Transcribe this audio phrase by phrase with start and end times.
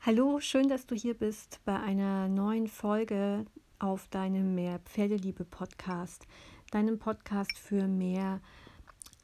[0.00, 3.44] Hallo, schön, dass du hier bist bei einer neuen Folge
[3.80, 6.24] auf deinem Mehr Pferdeliebe Podcast,
[6.70, 8.40] deinem Podcast für mehr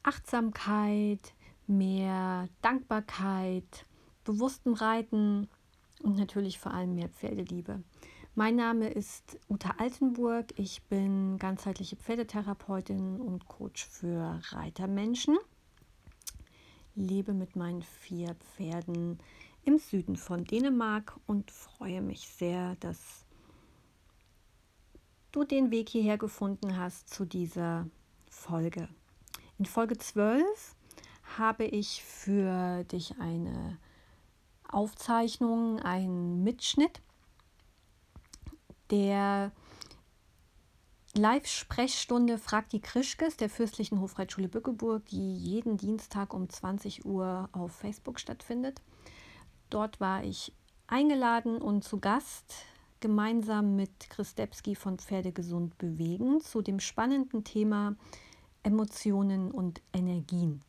[0.03, 1.33] Achtsamkeit,
[1.65, 3.85] mehr Dankbarkeit,
[4.25, 5.47] bewusstem Reiten
[6.03, 7.81] und natürlich vor allem mehr Pferdeliebe.
[8.35, 10.47] Mein Name ist Uta Altenburg.
[10.57, 15.37] Ich bin ganzheitliche Pferdetherapeutin und Coach für Reitermenschen.
[16.95, 19.19] Lebe mit meinen vier Pferden
[19.65, 23.25] im Süden von Dänemark und freue mich sehr, dass
[25.31, 27.87] du den Weg hierher gefunden hast zu dieser
[28.29, 28.87] Folge.
[29.57, 30.75] In Folge 12
[31.37, 33.77] habe ich für dich eine
[34.67, 37.01] Aufzeichnung, einen Mitschnitt
[38.91, 39.51] der
[41.17, 47.71] Live-Sprechstunde Fragt die Krischkes der Fürstlichen Hofreitschule Bückeburg, die jeden Dienstag um 20 Uhr auf
[47.71, 48.81] Facebook stattfindet.
[49.75, 50.53] Dort war ich
[50.87, 52.65] eingeladen und zu Gast
[53.01, 57.97] gemeinsam mit Chris Debski von Pferde gesund bewegen zu dem spannenden Thema
[58.63, 60.61] Emotionen und Energien.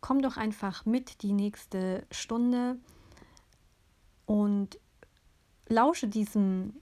[0.00, 2.78] Komm doch einfach mit die nächste Stunde
[4.26, 4.78] und
[5.66, 6.74] lausche diesem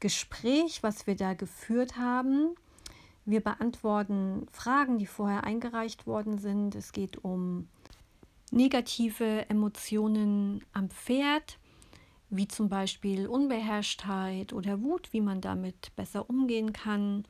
[0.00, 2.54] Gespräch, was wir da geführt haben.
[3.26, 6.74] Wir beantworten Fragen, die vorher eingereicht worden sind.
[6.74, 7.68] Es geht um
[8.52, 11.58] negative Emotionen am Pferd,
[12.30, 17.24] wie zum Beispiel Unbeherrschtheit oder Wut, wie man damit besser umgehen kann.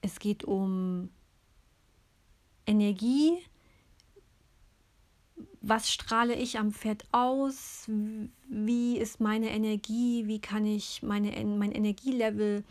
[0.00, 1.10] Es geht um
[2.66, 3.38] Energie.
[5.60, 7.90] Was strahle ich am Pferd aus?
[8.48, 10.26] Wie ist meine Energie?
[10.26, 12.64] Wie kann ich meine, mein Energielevel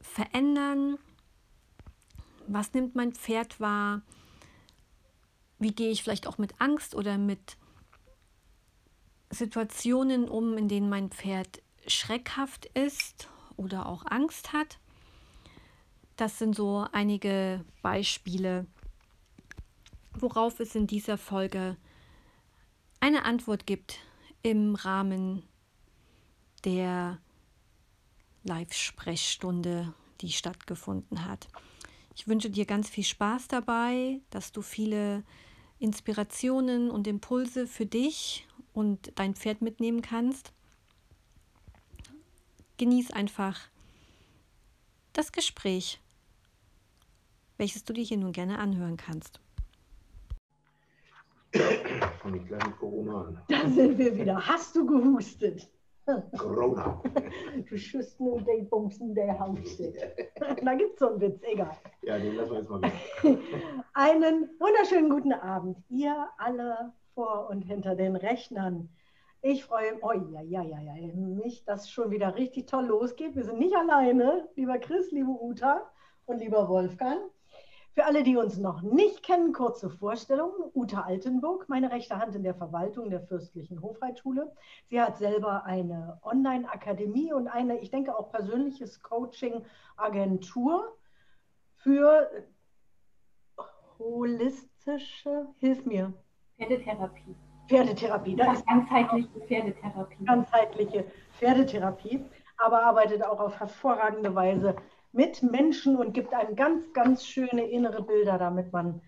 [0.00, 0.96] verändern?
[2.46, 4.00] Was nimmt mein Pferd wahr?
[5.58, 7.56] Wie gehe ich vielleicht auch mit Angst oder mit
[9.30, 14.78] Situationen um, in denen mein Pferd schreckhaft ist oder auch Angst hat.
[16.16, 18.66] Das sind so einige Beispiele,
[20.14, 21.76] worauf es in dieser Folge
[23.00, 24.00] eine Antwort gibt
[24.42, 25.42] im Rahmen
[26.64, 27.18] der
[28.44, 31.48] Live-Sprechstunde, die stattgefunden hat.
[32.16, 35.22] Ich wünsche dir ganz viel Spaß dabei, dass du viele
[35.78, 40.52] Inspirationen und Impulse für dich und dein Pferd mitnehmen kannst.
[42.76, 43.60] Genieß einfach
[45.12, 46.00] das Gespräch,
[47.56, 49.40] welches du dir hier nun gerne anhören kannst.
[51.52, 53.42] Fange ich gleich mit Corona an.
[53.48, 54.46] Da sind wir wieder.
[54.46, 55.68] Hast du gehustet?
[56.36, 57.02] Corona.
[57.68, 59.92] Du schüsst nur die Bumsen der Hause.
[60.62, 61.76] Da gibt es so einen Witz, egal.
[62.02, 63.38] Ja, den lassen wir jetzt mal weg.
[63.92, 68.88] Einen wunderschönen guten Abend, ihr alle vor und hinter den Rechnern.
[69.42, 73.36] Ich freue mich, oh ja, ja, ja, ja, mich, dass schon wieder richtig toll losgeht.
[73.36, 75.90] Wir sind nicht alleine, lieber Chris, liebe Uta
[76.26, 77.20] und lieber Wolfgang.
[77.98, 80.52] Für alle, die uns noch nicht kennen, kurze Vorstellung.
[80.72, 84.52] Ute Altenburg, meine rechte Hand in der Verwaltung der Fürstlichen Hofreitschule.
[84.88, 90.96] Sie hat selber eine Online-Akademie und eine, ich denke auch persönliches Coaching-Agentur
[91.74, 92.30] für
[93.98, 96.14] holistische, hilf mir.
[96.56, 97.34] Pferdetherapie.
[97.66, 98.36] Pferdetherapie.
[98.36, 100.24] Da ist ganzheitliche Pferdetherapie.
[100.24, 102.24] Ganzheitliche Pferdetherapie,
[102.58, 104.76] aber arbeitet auch auf hervorragende Weise
[105.12, 109.00] mit Menschen und gibt einem ganz, ganz schöne innere Bilder, damit man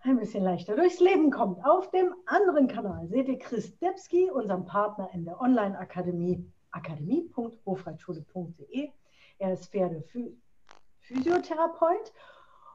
[0.00, 1.64] ein bisschen leichter durchs Leben kommt.
[1.64, 8.90] Auf dem anderen Kanal seht ihr Chris Debski, unseren Partner in der Online-Akademie, akademie.hofreitschule.de.
[9.38, 12.12] Er ist Pferdephysiotherapeut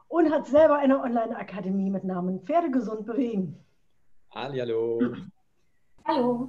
[0.08, 3.62] und hat selber eine Online-Akademie mit Namen Pferde gesund bewegen.
[4.30, 5.00] Hallo.
[6.08, 6.48] Hallo.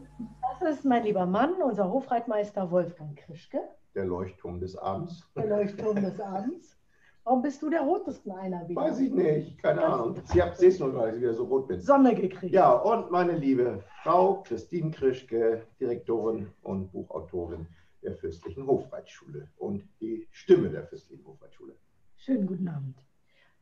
[0.61, 3.59] Das ist mein lieber Mann, unser Hofreitmeister Wolfgang Krischke.
[3.93, 5.29] Der Leuchtturm des Abends.
[5.35, 6.79] Der Leuchtturm des Abends.
[7.25, 8.81] Warum bist du der rotesten einer wieder?
[8.81, 10.15] Weiß ich nicht, keine Ahnung.
[10.23, 11.81] Sie habt es nur, weil ich wieder so rot bin.
[11.81, 12.53] Sonne gekriegt.
[12.53, 17.67] Ja, und meine liebe Frau Christine Krischke, Direktorin und Buchautorin
[18.01, 21.75] der Fürstlichen Hofreitschule und die Stimme der Fürstlichen Hofreitschule.
[22.15, 22.95] Schönen guten Abend.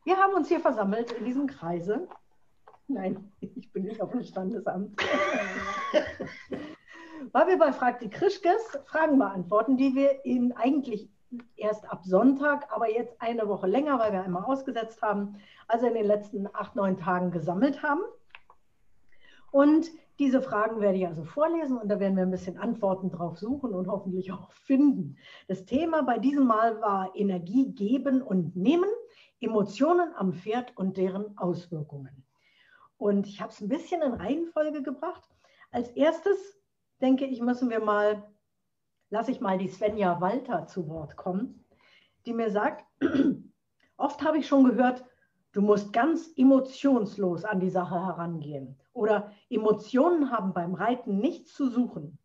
[0.04, 2.06] Wir haben uns hier versammelt in diesem Kreise.
[2.88, 5.00] Nein, ich bin nicht auf dem Standesamt.
[7.32, 11.10] weil wir bei Frag die Krischkes Fragen beantworten, die wir Ihnen eigentlich
[11.56, 15.36] erst ab Sonntag, aber jetzt eine Woche länger, weil wir einmal ausgesetzt haben,
[15.66, 18.00] also in den letzten acht, neun Tagen gesammelt haben.
[19.50, 23.38] Und diese Fragen werde ich also vorlesen und da werden wir ein bisschen Antworten drauf
[23.38, 25.16] suchen und hoffentlich auch finden.
[25.46, 28.88] Das Thema bei diesem Mal war Energie geben und nehmen,
[29.40, 32.24] Emotionen am Pferd und deren Auswirkungen.
[32.98, 35.22] Und ich habe es ein bisschen in Reihenfolge gebracht.
[35.70, 36.60] Als erstes
[37.00, 38.28] denke ich, müssen wir mal,
[39.10, 41.64] lasse ich mal die Svenja Walter zu Wort kommen,
[42.26, 42.84] die mir sagt,
[43.96, 45.04] oft habe ich schon gehört,
[45.52, 48.76] du musst ganz emotionslos an die Sache herangehen.
[48.92, 52.18] Oder Emotionen haben beim Reiten nichts zu suchen.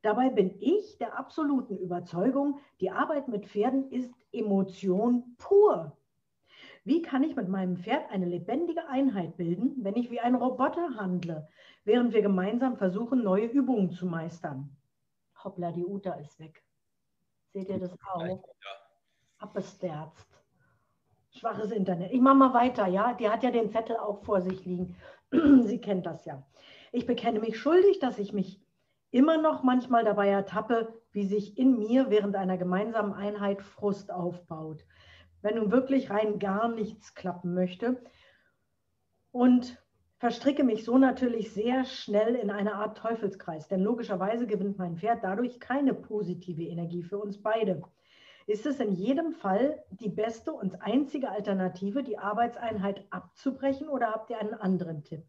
[0.00, 5.96] Dabei bin ich der absoluten Überzeugung, die Arbeit mit Pferden ist Emotion pur.
[6.86, 10.94] Wie kann ich mit meinem Pferd eine lebendige Einheit bilden, wenn ich wie ein Roboter
[10.96, 11.48] handle,
[11.82, 14.70] während wir gemeinsam versuchen, neue Übungen zu meistern?
[15.42, 16.62] Hoppla, die Uta ist weg.
[17.52, 18.22] Seht ihr das auch?
[18.22, 18.38] Ja.
[19.38, 20.28] Abgesterzt.
[21.32, 22.12] Schwaches Internet.
[22.12, 23.14] Ich mache mal weiter, ja?
[23.14, 24.94] Die hat ja den Zettel auch vor sich liegen.
[25.64, 26.46] Sie kennt das ja.
[26.92, 28.60] Ich bekenne mich schuldig, dass ich mich
[29.10, 34.84] immer noch manchmal dabei ertappe, wie sich in mir während einer gemeinsamen Einheit Frust aufbaut
[35.42, 38.02] wenn nun wirklich rein gar nichts klappen möchte.
[39.32, 39.78] Und
[40.18, 45.22] verstricke mich so natürlich sehr schnell in eine Art Teufelskreis, denn logischerweise gewinnt mein Pferd
[45.22, 47.82] dadurch keine positive Energie für uns beide.
[48.46, 54.30] Ist es in jedem Fall die beste und einzige Alternative, die Arbeitseinheit abzubrechen oder habt
[54.30, 55.24] ihr einen anderen Tipp,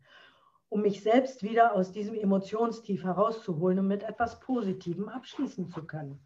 [0.69, 6.19] um mich selbst wieder aus diesem Emotionstief herauszuholen und mit etwas Positivem abschließen zu können?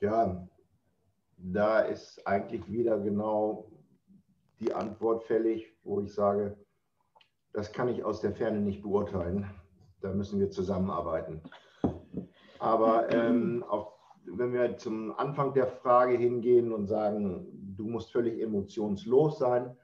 [0.00, 0.48] Ja,
[1.36, 3.70] da ist eigentlich wieder genau
[4.60, 6.56] die Antwort fällig, wo ich sage,
[7.52, 9.48] das kann ich aus der Ferne nicht beurteilen.
[10.00, 11.40] Da müssen wir zusammenarbeiten.
[12.58, 13.94] Aber ähm, auch
[14.26, 17.46] wenn wir zum Anfang der Frage hingehen und sagen,
[17.76, 19.76] du musst völlig emotionslos sein,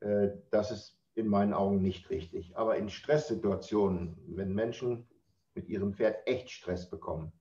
[0.00, 2.56] äh, das ist in meinen Augen nicht richtig.
[2.56, 5.08] Aber in Stresssituationen, wenn Menschen
[5.54, 7.32] mit ihrem Pferd echt Stress bekommen,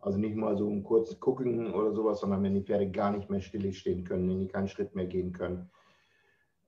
[0.00, 3.30] also nicht mal so ein kurzes Gucken oder sowas, sondern wenn die Pferde gar nicht
[3.30, 5.70] mehr still stehen können, wenn die keinen Schritt mehr gehen können.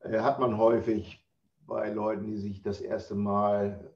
[0.00, 1.24] Äh, hat man häufig
[1.66, 3.92] bei Leuten, die sich das erste Mal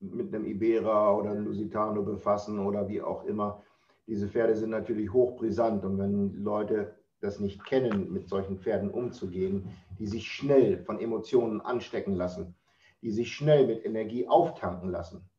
[0.00, 3.62] mit einem Ibera oder einem Lusitano befassen oder wie auch immer.
[4.06, 9.68] Diese Pferde sind natürlich hochbrisant und wenn Leute das nicht kennen, mit solchen Pferden umzugehen,
[9.98, 12.56] die sich schnell von Emotionen anstecken lassen,
[13.02, 15.29] die sich schnell mit Energie auftanken lassen,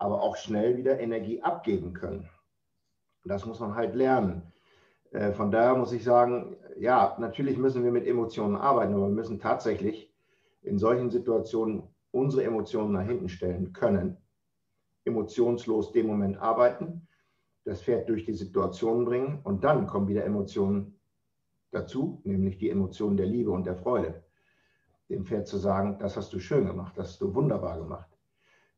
[0.00, 2.28] aber auch schnell wieder Energie abgeben können.
[3.24, 4.50] Das muss man halt lernen.
[5.12, 9.14] Äh, von daher muss ich sagen, ja, natürlich müssen wir mit Emotionen arbeiten, aber wir
[9.14, 10.10] müssen tatsächlich
[10.62, 11.82] in solchen Situationen
[12.12, 14.16] unsere Emotionen nach hinten stellen können,
[15.04, 17.06] emotionslos dem Moment arbeiten,
[17.64, 20.98] das Pferd durch die Situation bringen und dann kommen wieder Emotionen
[21.72, 24.24] dazu, nämlich die Emotionen der Liebe und der Freude.
[25.10, 28.09] Dem Pferd zu sagen, das hast du schön gemacht, das hast du wunderbar gemacht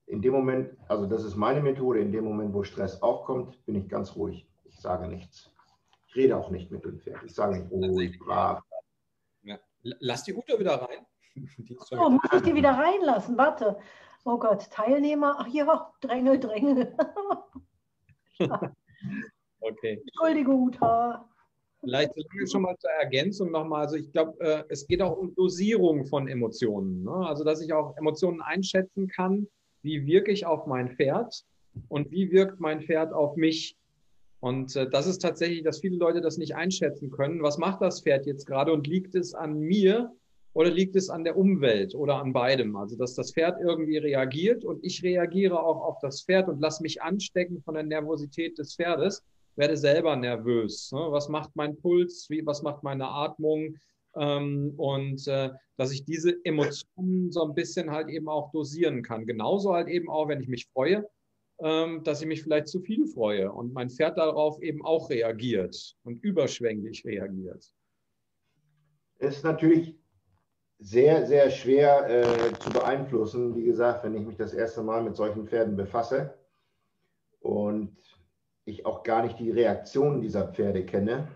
[0.06, 3.76] in dem Moment, also das ist meine Methode, in dem Moment, wo Stress aufkommt, bin
[3.76, 4.46] ich ganz ruhig.
[4.64, 5.50] Ich sage nichts.
[6.06, 7.22] Ich rede auch nicht mit dem Pferd.
[7.24, 8.62] Ich sage nicht, ruhig, brav.
[9.42, 9.58] Ja.
[9.82, 11.06] Lass die Uta wieder rein.
[11.92, 13.38] oh, muss ich die wieder reinlassen?
[13.38, 13.78] Warte.
[14.24, 15.36] Oh Gott, Teilnehmer.
[15.38, 16.94] Ach ja, Drängel, Drängel.
[19.60, 20.02] okay.
[20.04, 21.28] Entschuldige, Uta.
[21.80, 22.12] Vielleicht
[22.50, 23.82] schon mal zur Ergänzung nochmal.
[23.82, 27.02] Also ich glaube, äh, es geht auch um Dosierung von Emotionen.
[27.02, 27.26] Ne?
[27.26, 29.48] Also dass ich auch Emotionen einschätzen kann
[29.82, 31.44] wie wirke ich auf mein Pferd
[31.88, 33.76] und wie wirkt mein Pferd auf mich.
[34.40, 37.42] Und äh, das ist tatsächlich, dass viele Leute das nicht einschätzen können.
[37.42, 40.12] Was macht das Pferd jetzt gerade und liegt es an mir
[40.52, 42.76] oder liegt es an der Umwelt oder an beidem?
[42.76, 46.82] Also, dass das Pferd irgendwie reagiert und ich reagiere auch auf das Pferd und lasse
[46.82, 49.22] mich anstecken von der Nervosität des Pferdes,
[49.56, 50.90] werde selber nervös.
[50.92, 51.00] Ne?
[51.10, 52.26] Was macht mein Puls?
[52.28, 53.76] Wie, was macht meine Atmung?
[54.16, 59.26] Ähm, und äh, dass ich diese Emotionen so ein bisschen halt eben auch dosieren kann.
[59.26, 61.08] Genauso halt eben auch, wenn ich mich freue,
[61.60, 65.96] ähm, dass ich mich vielleicht zu viel freue und mein Pferd darauf eben auch reagiert
[66.04, 67.72] und überschwänglich reagiert.
[69.18, 69.96] Ist natürlich
[70.78, 73.54] sehr, sehr schwer äh, zu beeinflussen.
[73.54, 76.34] Wie gesagt, wenn ich mich das erste Mal mit solchen Pferden befasse
[77.40, 77.96] und
[78.64, 81.28] ich auch gar nicht die Reaktionen dieser Pferde kenne,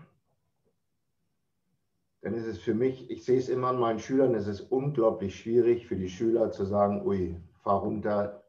[2.21, 5.39] dann ist es für mich, ich sehe es immer an meinen Schülern, es ist unglaublich
[5.39, 8.43] schwierig für die Schüler zu sagen, ui, fahr runter,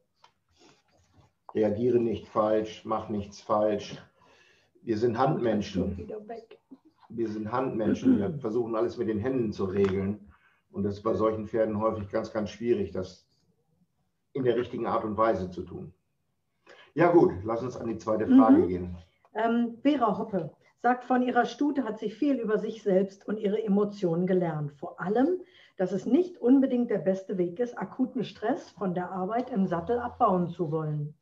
[1.55, 3.97] reagiere nicht falsch, mach nichts falsch.
[4.83, 6.11] Wir sind Handmenschen.
[7.11, 10.33] Wir sind Handmenschen, wir versuchen alles mit den Händen zu regeln.
[10.71, 13.27] Und das ist bei solchen Pferden häufig ganz, ganz schwierig, das
[14.33, 15.93] in der richtigen Art und Weise zu tun.
[16.95, 18.69] Ja gut, lass uns an die zweite Frage mhm.
[18.69, 18.97] gehen.
[19.35, 23.63] Ähm, Vera Hoppe, sagt, von ihrer Stute hat sie viel über sich selbst und ihre
[23.63, 24.73] Emotionen gelernt.
[24.73, 25.41] Vor allem,
[25.77, 29.99] dass es nicht unbedingt der beste Weg ist, akuten Stress von der Arbeit im Sattel
[29.99, 31.15] abbauen zu wollen.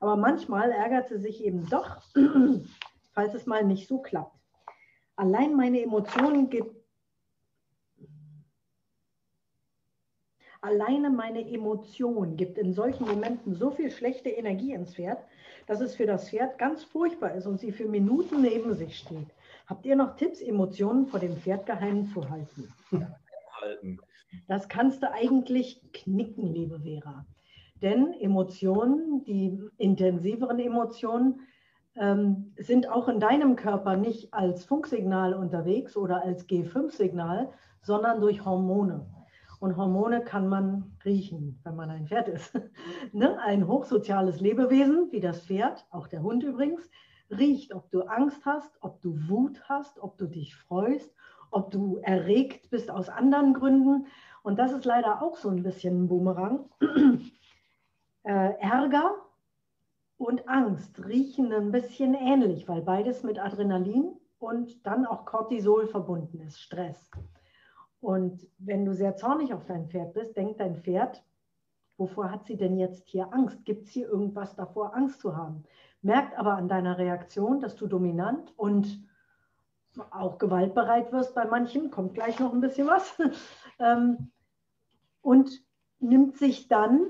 [0.00, 2.02] Aber manchmal ärgert sie sich eben doch,
[3.12, 4.36] falls es mal nicht so klappt.
[5.16, 6.84] Allein meine Emotionen gibt
[10.60, 15.22] Alleine meine Emotion gibt in solchen Momenten so viel schlechte Energie ins Pferd,
[15.66, 19.28] dass es für das Pferd ganz furchtbar ist und sie für Minuten neben sich steht.
[19.66, 22.72] Habt ihr noch Tipps, Emotionen vor dem Pferd geheim zu halten?
[23.60, 23.98] Halten.
[24.48, 27.24] Das kannst du eigentlich knicken, liebe Vera.
[27.80, 31.40] Denn Emotionen, die intensiveren Emotionen,
[31.96, 37.50] ähm, sind auch in deinem Körper nicht als Funksignal unterwegs oder als G5-Signal,
[37.82, 39.06] sondern durch Hormone.
[39.64, 42.52] Und Hormone kann man riechen, wenn man ein Pferd ist.
[43.12, 43.40] ne?
[43.40, 46.86] Ein hochsoziales Lebewesen, wie das Pferd, auch der Hund übrigens,
[47.30, 51.10] riecht, ob du Angst hast, ob du Wut hast, ob du dich freust,
[51.50, 54.06] ob du erregt bist aus anderen Gründen.
[54.42, 56.68] Und das ist leider auch so ein bisschen ein Boomerang.
[58.24, 59.14] äh, Ärger
[60.18, 66.40] und Angst riechen ein bisschen ähnlich, weil beides mit Adrenalin und dann auch Cortisol verbunden
[66.40, 67.10] ist, Stress.
[68.04, 71.24] Und wenn du sehr zornig auf dein Pferd bist, denkt dein Pferd,
[71.96, 73.64] wovor hat sie denn jetzt hier Angst?
[73.64, 75.64] Gibt es hier irgendwas davor, Angst zu haben?
[76.02, 79.02] Merkt aber an deiner Reaktion, dass du dominant und
[80.10, 83.16] auch gewaltbereit wirst bei manchen, kommt gleich noch ein bisschen was,
[83.78, 84.30] ähm,
[85.22, 85.64] und
[85.98, 87.06] nimmt sich dann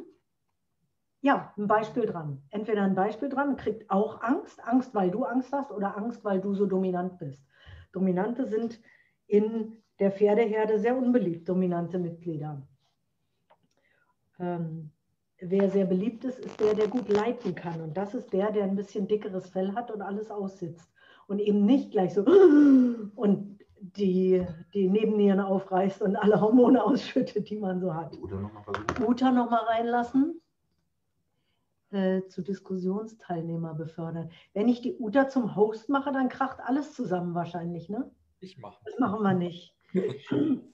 [1.22, 2.40] ja, ein Beispiel dran.
[2.50, 6.40] Entweder ein Beispiel dran, kriegt auch Angst, Angst, weil du Angst hast oder Angst, weil
[6.40, 7.44] du so dominant bist.
[7.90, 8.78] Dominante sind
[9.26, 12.62] in der Pferdeherde sehr unbeliebt, dominante Mitglieder.
[14.38, 14.90] Ähm,
[15.38, 17.80] wer sehr beliebt ist, ist der, der gut leiten kann.
[17.80, 20.92] Und das ist der, der ein bisschen dickeres Fell hat und alles aussitzt.
[21.26, 22.22] Und eben nicht gleich so
[23.14, 28.16] und die, die Nebennieren aufreißt und alle Hormone ausschüttet, die man so hat.
[28.18, 28.64] Uta nochmal
[29.06, 30.40] Uta noch reinlassen.
[31.90, 34.30] Äh, zu Diskussionsteilnehmer befördern.
[34.52, 38.10] Wenn ich die Uta zum Host mache, dann kracht alles zusammen wahrscheinlich, ne?
[38.40, 38.80] Ich mache.
[38.84, 39.76] Das machen wir nicht.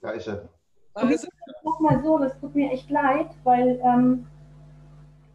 [0.01, 0.49] Da ist er.
[0.95, 1.15] Er.
[1.63, 4.27] Nochmal so, das tut mir echt leid, weil ähm,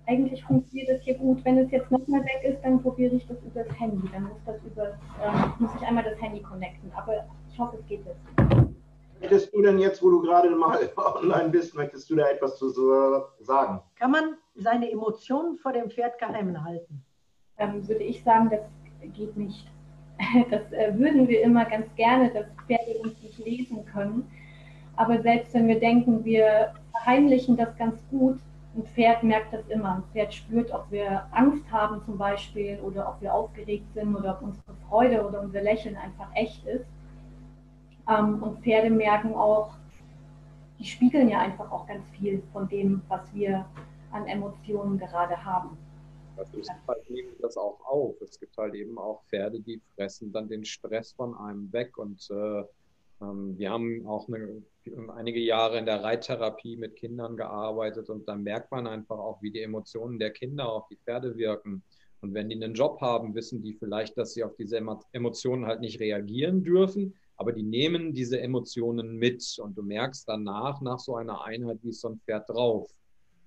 [0.07, 1.43] eigentlich funktioniert das hier gut.
[1.45, 4.07] Wenn es jetzt nochmal weg ist, dann probiere ich das über das Handy.
[4.11, 4.87] Dann muss, das über,
[5.23, 6.91] ähm, muss ich einmal das Handy connecten.
[6.95, 8.69] Aber ich hoffe, es geht jetzt.
[9.19, 12.69] Möchtest du denn jetzt, wo du gerade mal online bist, möchtest du da etwas zu
[13.39, 13.81] sagen?
[13.97, 17.03] Kann man seine Emotionen vor dem Pferd geheim halten?
[17.57, 18.61] Ähm, würde ich sagen, das
[19.13, 19.67] geht nicht.
[20.49, 24.29] Das äh, würden wir immer ganz gerne, dass Pferde uns nicht lesen können.
[24.95, 28.39] Aber selbst wenn wir denken, wir verheimlichen das ganz gut,
[28.75, 29.95] ein Pferd merkt das immer.
[29.95, 34.35] Ein Pferd spürt, ob wir Angst haben zum Beispiel oder ob wir aufgeregt sind oder
[34.35, 36.85] ob unsere Freude oder unser Lächeln einfach echt ist.
[38.09, 39.75] Ähm, und Pferde merken auch,
[40.77, 43.65] die spiegeln ja einfach auch ganz viel von dem, was wir
[44.11, 45.77] an Emotionen gerade haben.
[46.35, 46.51] Das
[46.87, 48.19] halt, nehmen das auch auf.
[48.21, 51.97] Es gibt halt eben auch Pferde, die fressen dann den Stress von einem weg.
[51.97, 52.63] Und äh,
[53.19, 54.61] wir haben auch eine,
[55.15, 59.51] einige Jahre in der Reittherapie mit Kindern gearbeitet und da merkt man einfach auch, wie
[59.51, 61.83] die Emotionen der Kinder auf die Pferde wirken.
[62.21, 64.81] Und wenn die einen Job haben, wissen die vielleicht, dass sie auf diese
[65.11, 70.81] Emotionen halt nicht reagieren dürfen, aber die nehmen diese Emotionen mit und du merkst danach,
[70.81, 72.89] nach so einer Einheit, wie ist so ein Pferd drauf.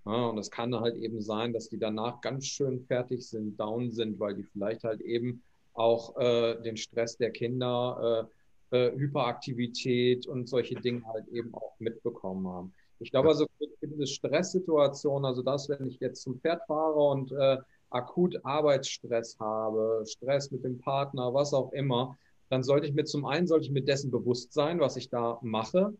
[0.06, 3.90] Ja, und es kann halt eben sein, dass die danach ganz schön fertig sind, down
[3.90, 5.42] sind, weil die vielleicht halt eben
[5.74, 8.37] auch äh, den Stress der Kinder, äh,
[8.70, 12.72] äh, Hyperaktivität und solche Dinge halt eben auch mitbekommen haben.
[13.00, 17.32] Ich glaube also für diese Stresssituation, also das, wenn ich jetzt zum Pferd fahre und
[17.32, 17.58] äh,
[17.90, 22.18] akut Arbeitsstress habe, Stress mit dem Partner, was auch immer,
[22.50, 25.38] dann sollte ich mir zum einen, sollte ich mir dessen bewusst sein, was ich da
[25.42, 25.94] mache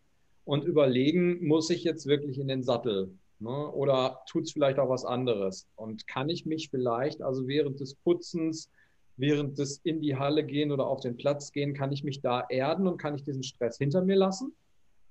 [0.45, 3.11] und überlegen, muss ich jetzt wirklich in den Sattel?
[3.39, 3.71] Ne?
[3.73, 5.67] Oder tut es vielleicht auch was anderes?
[5.77, 8.71] Und kann ich mich vielleicht, also während des Putzens,
[9.19, 12.47] während des in die Halle gehen oder auf den Platz gehen, kann ich mich da
[12.49, 14.55] erden und kann ich diesen Stress hinter mir lassen?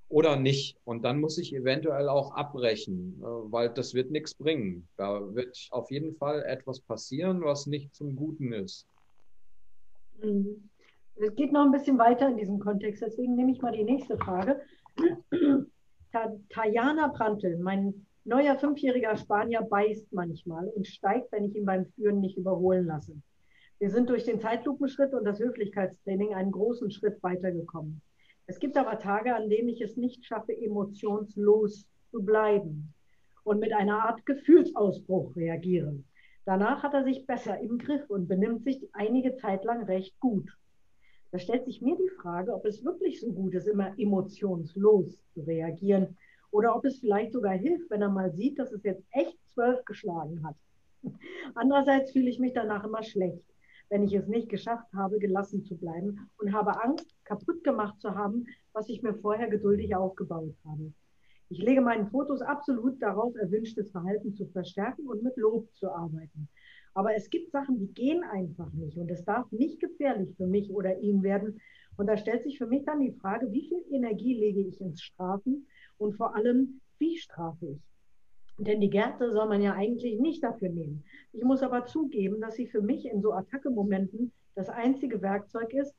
[0.09, 0.77] Oder nicht?
[0.85, 4.87] Und dann muss ich eventuell auch abbrechen, äh, weil das wird nichts bringen.
[4.95, 8.87] Da wird auf jeden Fall etwas passieren, was nicht zum Guten ist.
[10.23, 10.69] Mhm.
[11.15, 14.17] Es geht noch ein bisschen weiter in diesem Kontext, deswegen nehme ich mal die nächste
[14.17, 14.61] Frage.
[16.49, 22.21] Tajana Brandl, mein neuer fünfjähriger Spanier, beißt manchmal und steigt, wenn ich ihn beim Führen
[22.21, 23.13] nicht überholen lasse.
[23.79, 28.01] Wir sind durch den Zeitlupenschritt und das Höflichkeitstraining einen großen Schritt weitergekommen.
[28.47, 32.93] Es gibt aber Tage, an denen ich es nicht schaffe, emotionslos zu bleiben
[33.43, 35.93] und mit einer Art Gefühlsausbruch reagiere.
[36.45, 40.49] Danach hat er sich besser im Griff und benimmt sich einige Zeit lang recht gut.
[41.31, 45.41] Da stellt sich mir die Frage, ob es wirklich so gut ist, immer emotionslos zu
[45.41, 46.17] reagieren
[46.49, 49.85] oder ob es vielleicht sogar hilft, wenn er mal sieht, dass es jetzt echt zwölf
[49.85, 50.55] geschlagen hat.
[51.53, 53.43] Andererseits fühle ich mich danach immer schlecht,
[53.89, 58.15] wenn ich es nicht geschafft habe, gelassen zu bleiben und habe Angst, kaputt gemacht zu
[58.15, 60.93] haben, was ich mir vorher geduldig aufgebaut habe.
[61.49, 66.49] Ich lege meinen Fotos absolut darauf, erwünschtes Verhalten zu verstärken und mit Lob zu arbeiten.
[66.93, 70.71] Aber es gibt Sachen, die gehen einfach nicht und es darf nicht gefährlich für mich
[70.71, 71.61] oder ihn werden.
[71.95, 75.01] Und da stellt sich für mich dann die Frage, wie viel Energie lege ich ins
[75.01, 75.67] Strafen
[75.97, 77.81] und vor allem, wie strafe ich?
[78.57, 81.03] Denn die Gärte soll man ja eigentlich nicht dafür nehmen.
[81.31, 85.93] Ich muss aber zugeben, dass sie für mich in so Attacke-Momenten das einzige Werkzeug ist,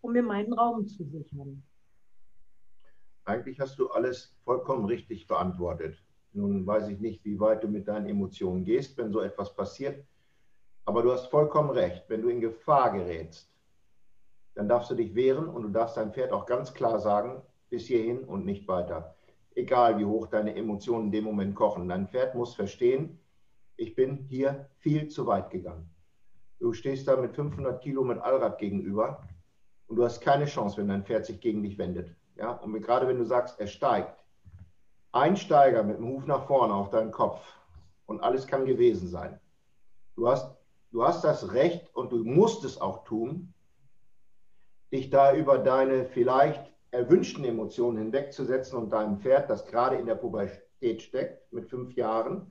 [0.00, 1.64] um mir meinen Raum zu sichern.
[3.24, 5.96] Eigentlich hast du alles vollkommen richtig beantwortet.
[6.34, 10.04] Nun weiß ich nicht, wie weit du mit deinen Emotionen gehst, wenn so etwas passiert.
[10.84, 12.04] Aber du hast vollkommen recht.
[12.08, 13.50] Wenn du in Gefahr gerätst,
[14.54, 17.86] dann darfst du dich wehren und du darfst dein Pferd auch ganz klar sagen, bis
[17.86, 19.16] hierhin und nicht weiter.
[19.54, 21.88] Egal wie hoch deine Emotionen in dem Moment kochen.
[21.88, 23.18] Dein Pferd muss verstehen,
[23.76, 25.90] ich bin hier viel zu weit gegangen.
[26.58, 29.26] Du stehst da mit 500 Kilo mit Allrad gegenüber
[29.86, 32.14] und du hast keine Chance, wenn dein Pferd sich gegen dich wendet.
[32.36, 32.52] Ja?
[32.52, 34.24] Und gerade wenn du sagst, er steigt,
[35.12, 37.40] ein Steiger mit dem Huf nach vorne auf deinen Kopf
[38.06, 39.38] und alles kann gewesen sein.
[40.16, 40.56] Du hast,
[40.90, 43.54] du hast das Recht und du musst es auch tun,
[44.92, 50.14] dich da über deine vielleicht erwünschten Emotionen hinwegzusetzen und deinem Pferd, das gerade in der
[50.14, 52.50] Pubertät steckt, mit fünf Jahren,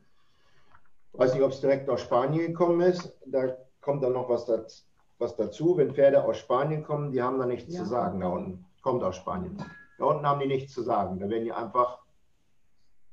[1.13, 4.45] ich weiß nicht, ob es direkt aus Spanien gekommen ist, da kommt dann noch was,
[4.45, 4.88] das,
[5.19, 5.77] was dazu.
[5.77, 7.83] Wenn Pferde aus Spanien kommen, die haben da nichts ja.
[7.83, 8.65] zu sagen da unten.
[8.81, 9.57] Kommt aus Spanien.
[9.97, 11.19] Da unten haben die nichts zu sagen.
[11.19, 12.00] Da werden die einfach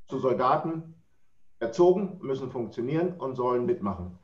[0.09, 0.95] zu Soldaten
[1.59, 4.19] erzogen, müssen funktionieren und sollen mitmachen.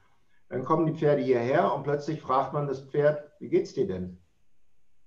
[0.49, 4.19] Dann kommen die Pferde hierher und plötzlich fragt man das Pferd, wie geht's dir denn?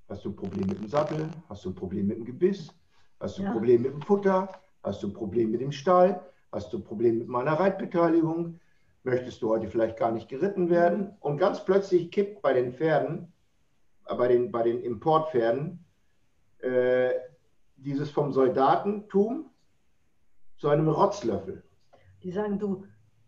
[0.10, 1.30] Hast du ein Problem mit dem Sattel?
[1.50, 2.74] Hast du ein Problem mit dem Gebiss?
[3.20, 3.51] Hast du ein ja.
[3.51, 4.50] Problem mit dem Futter?
[4.84, 6.20] Hast du ein Problem mit dem Stall?
[6.51, 8.60] Hast du ein Problem mit meiner Reitbeteiligung?
[9.04, 11.16] Möchtest du heute vielleicht gar nicht geritten werden?
[11.20, 13.32] Und ganz plötzlich kippt bei den Pferden,
[14.08, 15.86] äh, bei den, bei den Importpferden,
[16.60, 17.12] äh,
[17.78, 19.51] dieses vom Soldatentum
[20.58, 21.63] zu einem Rotzlöffel.
[22.24, 22.84] Die sagen, du,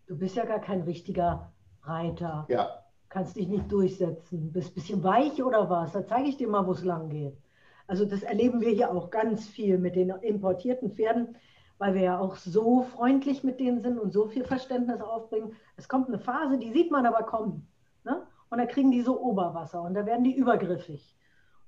[0.08, 1.54] du bist ja gar kein richtiger
[1.84, 2.48] Reiter.
[2.50, 2.81] Ja
[3.12, 6.66] kannst dich nicht durchsetzen, bist ein bisschen weich oder was, da zeige ich dir mal,
[6.66, 7.38] wo es lang geht.
[7.86, 11.36] Also das erleben wir hier auch ganz viel mit den importierten Pferden,
[11.78, 15.52] weil wir ja auch so freundlich mit denen sind und so viel Verständnis aufbringen.
[15.76, 17.68] Es kommt eine Phase, die sieht man aber kommen.
[18.06, 18.26] Ne?
[18.50, 21.16] Und da kriegen die so Oberwasser und da werden die übergriffig.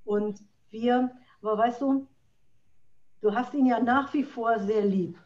[0.06, 2.08] Und wir, aber weißt du,
[3.20, 5.18] du hast ihn ja nach wie vor sehr lieb,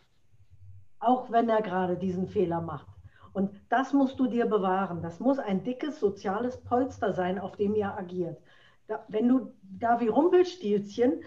[0.99, 2.96] auch wenn er gerade diesen Fehler macht.
[3.37, 5.03] Und das musst du dir bewahren.
[5.03, 8.41] Das muss ein dickes soziales Polster sein, auf dem ihr agiert.
[8.87, 11.21] Da, wenn du da wie Rumpelstilzchen,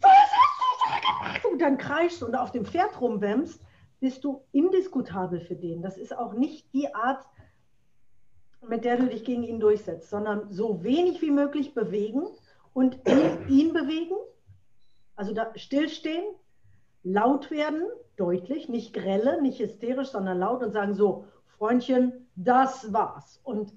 [0.00, 1.44] was hast du da gemacht?
[1.44, 3.62] Und dann kreischst und auf dem Pferd rumbämst,
[4.00, 5.82] bist du indiskutabel für den.
[5.82, 7.22] Das ist auch nicht die Art,
[8.66, 12.22] mit der du dich gegen ihn durchsetzt, sondern so wenig wie möglich bewegen
[12.72, 14.16] und ihn, ihn bewegen.
[15.16, 16.24] Also da stillstehen,
[17.06, 17.84] laut werden,
[18.16, 23.40] deutlich, nicht grelle, nicht hysterisch, sondern laut und sagen so, Freundchen, das war's.
[23.44, 23.72] Und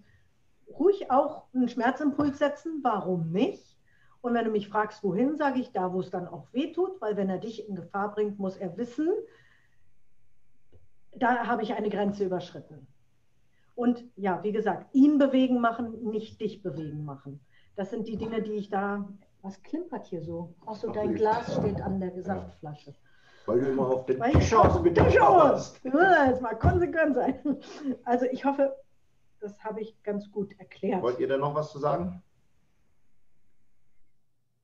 [0.79, 3.77] ruhig auch einen Schmerzimpuls setzen, warum nicht?
[4.21, 6.99] Und wenn du mich fragst, wohin, sage ich da, wo es dann auch weh tut,
[7.01, 9.09] weil wenn er dich in Gefahr bringt, muss er wissen,
[11.15, 12.87] da habe ich eine Grenze überschritten.
[13.75, 17.39] Und ja, wie gesagt, ihn bewegen machen, nicht dich bewegen machen.
[17.75, 19.07] Das sind die Dinge, die ich da.
[19.41, 20.55] Was klimpert hier so?
[20.65, 22.93] Achso, dein Glas steht an der Gesamtflasche.
[23.49, 25.81] Weil du immer auf den Weil Tisch haust mit dem schaust.
[25.83, 27.57] Jetzt mal konsequent sein.
[28.05, 28.75] Also ich hoffe,
[29.39, 31.01] das habe ich ganz gut erklärt.
[31.01, 32.21] Wollt ihr da noch was zu sagen?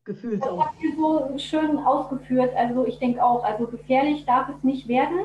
[0.03, 0.59] Gefühlsauf.
[0.59, 2.55] Das habt ihr so schön ausgeführt.
[2.55, 5.17] Also ich denke auch, also gefährlich darf es nicht werden.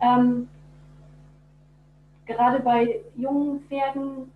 [0.00, 0.48] Ähm,
[2.26, 4.32] gerade bei jungen Pferden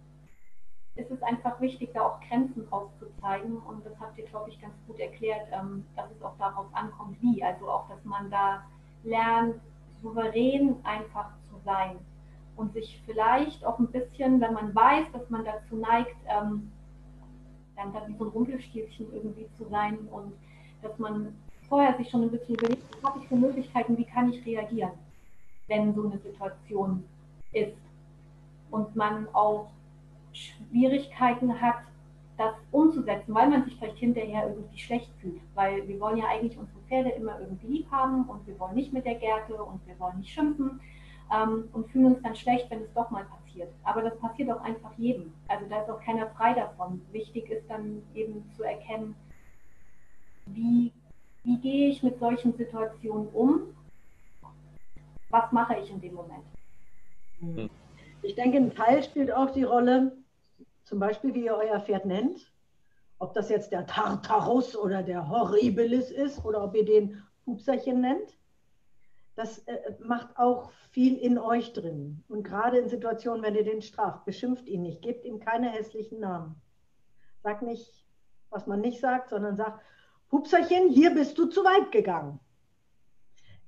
[0.97, 3.59] ist es einfach wichtig, da auch Grenzen aufzuzeigen.
[3.59, 7.21] Und das habt ihr, glaube ich, ganz gut erklärt, ähm, dass es auch darauf ankommt,
[7.21, 7.43] wie.
[7.43, 8.63] Also auch, dass man da
[9.03, 9.61] lernt,
[10.03, 11.97] souverän einfach zu sein
[12.57, 16.71] und sich vielleicht auch ein bisschen, wenn man weiß, dass man dazu neigt, ähm,
[17.75, 20.33] dann da wie so ein Rumpelstielchen irgendwie zu sein und
[20.83, 21.35] dass man
[21.69, 24.93] vorher sich schon ein bisschen überlegt, was habe ich für Möglichkeiten, wie kann ich reagieren,
[25.67, 27.05] wenn so eine Situation
[27.53, 27.77] ist.
[28.71, 29.71] Und man auch
[30.75, 31.77] Schwierigkeiten hat,
[32.37, 35.41] das umzusetzen, weil man sich vielleicht hinterher irgendwie schlecht fühlt.
[35.55, 38.93] Weil wir wollen ja eigentlich unsere Pferde immer irgendwie lieb haben und wir wollen nicht
[38.93, 40.81] mit der Gerte und wir wollen nicht schimpfen
[41.33, 43.69] ähm, und fühlen uns dann schlecht, wenn es doch mal passiert.
[43.85, 45.33] Aber das passiert auch einfach jedem.
[45.47, 47.01] Also da ist auch keiner frei davon.
[47.13, 49.15] Wichtig ist dann eben zu erkennen,
[50.47, 50.93] wie,
[51.45, 53.61] wie gehe ich mit solchen Situationen um?
[55.31, 56.45] Was mache ich in dem Moment?
[58.23, 60.13] Ich denke, ein Teil spielt auch die Rolle,
[60.85, 62.53] zum Beispiel, wie ihr euer Pferd nennt,
[63.19, 68.39] ob das jetzt der Tartarus oder der Horribilis ist oder ob ihr den Hupserchen nennt.
[69.37, 72.23] das äh, macht auch viel in euch drin.
[72.29, 76.21] Und gerade in Situationen, wenn ihr den straft, beschimpft ihn nicht, gebt ihm keine hässlichen
[76.21, 76.55] Namen.
[77.43, 78.07] Sag nicht,
[78.51, 79.81] was man nicht sagt, sondern sag,
[80.29, 82.39] Pupserchen, hier bist du zu weit gegangen.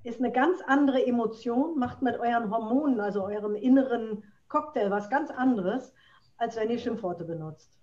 [0.04, 5.30] Ist eine ganz andere Emotion, macht mit euren Hormonen, also eurem inneren Cocktail was ganz
[5.30, 5.92] anderes,
[6.38, 7.76] als wenn ihr Schimpfworte benutzt.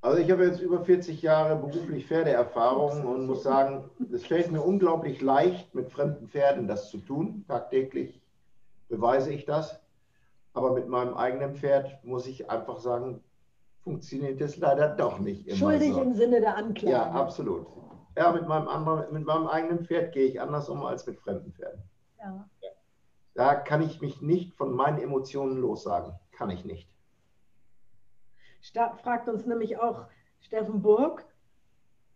[0.00, 4.60] Also ich habe jetzt über 40 Jahre beruflich Pferdeerfahrung und muss sagen, es fällt mir
[4.60, 7.44] unglaublich leicht, mit fremden Pferden das zu tun.
[7.46, 8.20] Tagtäglich
[8.88, 9.80] beweise ich das.
[10.54, 13.22] Aber mit meinem eigenen Pferd muss ich einfach sagen,
[13.84, 16.02] funktioniert das leider doch nicht immer Schuldig so.
[16.02, 16.92] im Sinne der Anklage.
[16.92, 17.66] Ja, absolut.
[18.16, 21.52] Ja, mit meinem, anderen, mit meinem eigenen Pferd gehe ich anders um als mit fremden
[21.52, 21.82] Pferden.
[22.18, 22.44] Ja.
[23.34, 26.12] Da kann ich mich nicht von meinen Emotionen lossagen.
[26.32, 26.91] Kann ich nicht
[28.70, 30.06] fragt uns nämlich auch
[30.40, 31.24] Steffen Burg,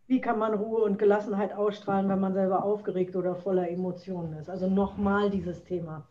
[0.06, 4.48] wie kann man Ruhe und Gelassenheit ausstrahlen, wenn man selber aufgeregt oder voller Emotionen ist?
[4.48, 6.06] Also nochmal dieses Thema.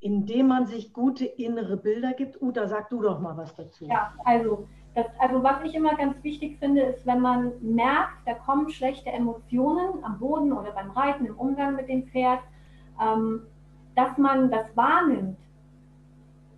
[0.00, 2.42] Indem man sich gute innere Bilder gibt.
[2.42, 3.86] Uta, sag du doch mal was dazu.
[3.86, 8.34] Ja, also, das, also was ich immer ganz wichtig finde, ist, wenn man merkt, da
[8.34, 12.40] kommen schlechte Emotionen am Boden oder beim Reiten, im Umgang mit dem Pferd,
[13.00, 13.42] ähm,
[13.94, 15.38] dass man das wahrnimmt.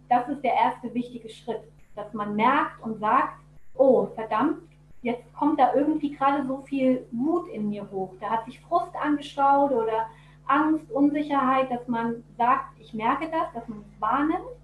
[0.08, 3.34] Das ist der erste wichtige Schritt dass man merkt und sagt,
[3.74, 4.62] oh, verdammt,
[5.02, 8.12] jetzt kommt da irgendwie gerade so viel Wut in mir hoch.
[8.20, 10.06] Da hat sich Frust angestaut oder
[10.46, 14.56] Angst, Unsicherheit, dass man sagt, ich merke das, dass man es wahrnimmt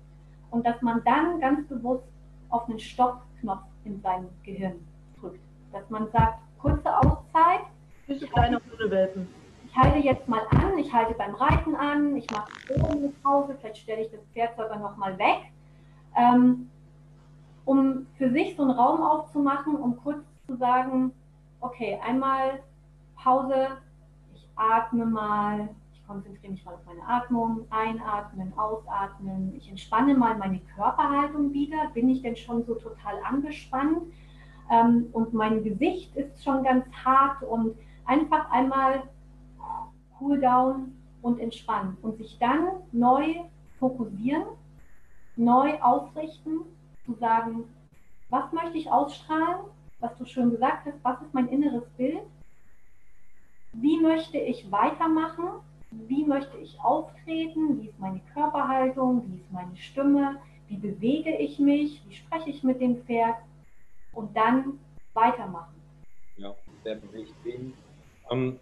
[0.51, 2.05] und dass man dann ganz bewusst
[2.51, 4.87] auf einen Stoppknopf in seinem Gehirn
[5.21, 5.41] drückt.
[5.73, 7.61] Dass man sagt, kurze Auszeit.
[8.07, 9.29] Bitte kleine Hundewelpen.
[9.67, 13.79] Ich halte jetzt mal an, ich halte beim Reiten an, ich mache eine Pause, vielleicht
[13.79, 15.39] stelle ich das Pferd sogar nochmal weg.
[16.17, 16.69] Ähm,
[17.71, 21.13] um für sich so einen Raum aufzumachen, um kurz zu sagen,
[21.61, 22.65] okay, einmal
[23.15, 23.69] Pause,
[24.35, 30.37] ich atme mal, ich konzentriere mich mal auf meine Atmung, einatmen, ausatmen, ich entspanne mal
[30.37, 34.03] meine Körperhaltung wieder, bin ich denn schon so total angespannt?
[34.69, 39.05] Ähm, und mein Gesicht ist schon ganz hart und einfach einmal
[40.21, 43.45] cool down und entspannen und sich dann neu
[43.79, 44.43] fokussieren,
[45.37, 46.63] neu ausrichten
[47.11, 47.65] zu sagen,
[48.29, 49.65] was möchte ich ausstrahlen,
[49.99, 52.23] was du schön gesagt hast, was ist mein inneres Bild,
[53.73, 59.77] wie möchte ich weitermachen, wie möchte ich auftreten, wie ist meine Körperhaltung, wie ist meine
[59.77, 60.37] Stimme,
[60.69, 63.37] wie bewege ich mich, wie spreche ich mit dem Pferd?
[64.13, 64.79] Und dann
[65.15, 65.75] weitermachen.
[66.37, 67.73] Ja, wer bewegt wen.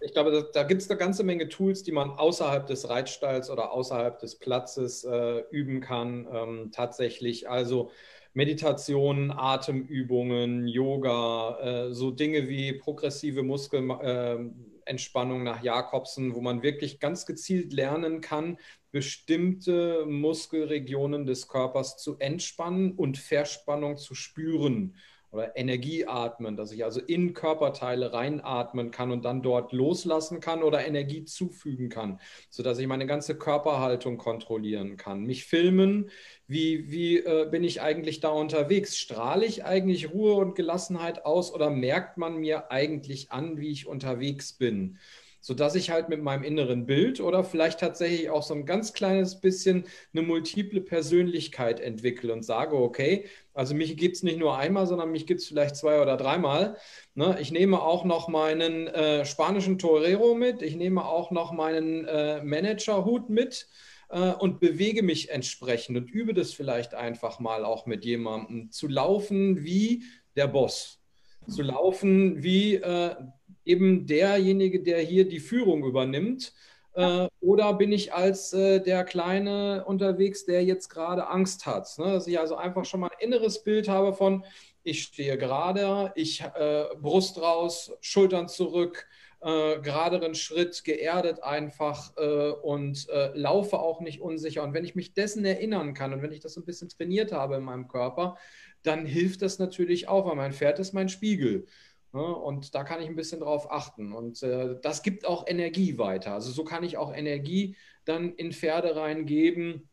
[0.00, 3.50] Ich glaube, da, da gibt es eine ganze Menge Tools, die man außerhalb des Reitstalls
[3.50, 6.26] oder außerhalb des Platzes äh, üben kann.
[6.32, 7.90] Ähm, tatsächlich, also
[8.38, 17.00] Meditation, Atemübungen, Yoga, äh, so Dinge wie progressive Muskelentspannung äh, nach Jakobsen, wo man wirklich
[17.00, 18.58] ganz gezielt lernen kann,
[18.92, 24.94] bestimmte Muskelregionen des Körpers zu entspannen und Verspannung zu spüren
[25.38, 30.62] oder Energie atmen, dass ich also in Körperteile reinatmen kann und dann dort loslassen kann
[30.62, 32.20] oder Energie zufügen kann,
[32.50, 35.24] sodass ich meine ganze Körperhaltung kontrollieren kann.
[35.24, 36.10] Mich filmen,
[36.48, 38.98] wie, wie äh, bin ich eigentlich da unterwegs?
[38.98, 43.86] Strahle ich eigentlich Ruhe und Gelassenheit aus oder merkt man mir eigentlich an, wie ich
[43.86, 44.98] unterwegs bin?
[45.40, 49.40] sodass ich halt mit meinem inneren Bild oder vielleicht tatsächlich auch so ein ganz kleines
[49.40, 53.26] bisschen eine multiple Persönlichkeit entwickle und sage, okay,
[53.58, 56.76] also mich gibt es nicht nur einmal, sondern mich gibt es vielleicht zwei oder dreimal.
[57.16, 57.36] Ne?
[57.40, 62.40] Ich nehme auch noch meinen äh, spanischen Torero mit, ich nehme auch noch meinen äh,
[62.44, 63.66] Managerhut mit
[64.10, 68.86] äh, und bewege mich entsprechend und übe das vielleicht einfach mal auch mit jemandem zu
[68.86, 70.04] laufen wie
[70.36, 71.00] der Boss,
[71.48, 73.16] zu laufen wie äh,
[73.64, 76.52] eben derjenige, der hier die Führung übernimmt?
[76.98, 81.88] Äh, oder bin ich als äh, der Kleine unterwegs, der jetzt gerade Angst hat?
[81.96, 82.06] Ne?
[82.06, 84.44] Dass ich also einfach schon mal ein inneres Bild habe von,
[84.82, 89.06] ich stehe gerade, ich äh, Brust raus, Schultern zurück,
[89.40, 94.64] äh, geraderen Schritt, geerdet einfach äh, und äh, laufe auch nicht unsicher.
[94.64, 97.54] Und wenn ich mich dessen erinnern kann und wenn ich das ein bisschen trainiert habe
[97.54, 98.36] in meinem Körper,
[98.82, 101.66] dann hilft das natürlich auch, weil mein Pferd ist mein Spiegel.
[102.12, 102.22] Ne?
[102.22, 104.12] Und da kann ich ein bisschen drauf achten.
[104.12, 106.34] Und äh, das gibt auch Energie weiter.
[106.34, 109.88] Also so kann ich auch Energie dann in Pferde reingeben,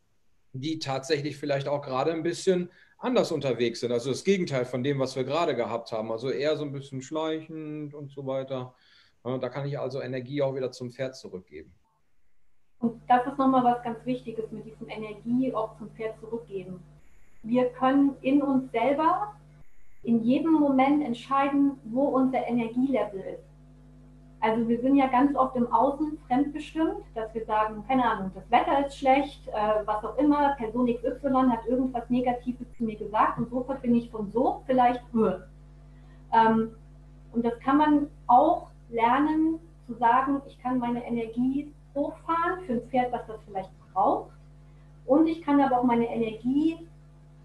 [0.52, 3.92] die tatsächlich vielleicht auch gerade ein bisschen anders unterwegs sind.
[3.92, 6.10] Also das Gegenteil von dem, was wir gerade gehabt haben.
[6.10, 8.74] Also eher so ein bisschen schleichend und so weiter.
[9.24, 11.74] Ja, da kann ich also Energie auch wieder zum Pferd zurückgeben.
[12.78, 16.82] Und das ist nochmal was ganz Wichtiges mit diesem Energie auch zum Pferd zurückgeben.
[17.42, 19.34] Wir können in uns selber
[20.06, 23.44] in jedem Moment entscheiden, wo unser Energielevel ist.
[24.40, 28.48] Also wir sind ja ganz oft im Außen fremdbestimmt dass wir sagen, keine Ahnung, das
[28.50, 29.52] Wetter ist schlecht, äh,
[29.84, 34.10] was auch immer, Person XY hat irgendwas Negatives zu mir gesagt und sofort bin ich
[34.10, 35.48] von so vielleicht höher.
[36.32, 36.70] Ähm,
[37.32, 42.88] und das kann man auch lernen zu sagen, ich kann meine Energie hochfahren für ein
[42.90, 44.30] Pferd, was das vielleicht braucht.
[45.06, 46.86] Und ich kann aber auch meine Energie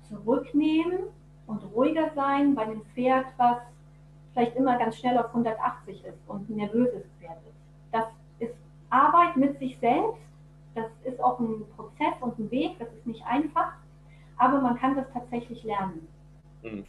[0.10, 1.00] zurücknehmen
[1.52, 3.58] und ruhiger sein bei einem Pferd, was
[4.34, 7.92] vielleicht immer ganz schnell auf 180 ist und ein nervöses Pferd ist.
[7.92, 8.06] Das
[8.40, 8.54] ist
[8.90, 10.22] Arbeit mit sich selbst.
[10.74, 12.80] Das ist auch ein Prozess und ein Weg.
[12.80, 13.74] Das ist nicht einfach.
[14.38, 16.08] Aber man kann das tatsächlich lernen.
[16.62, 16.86] Hm.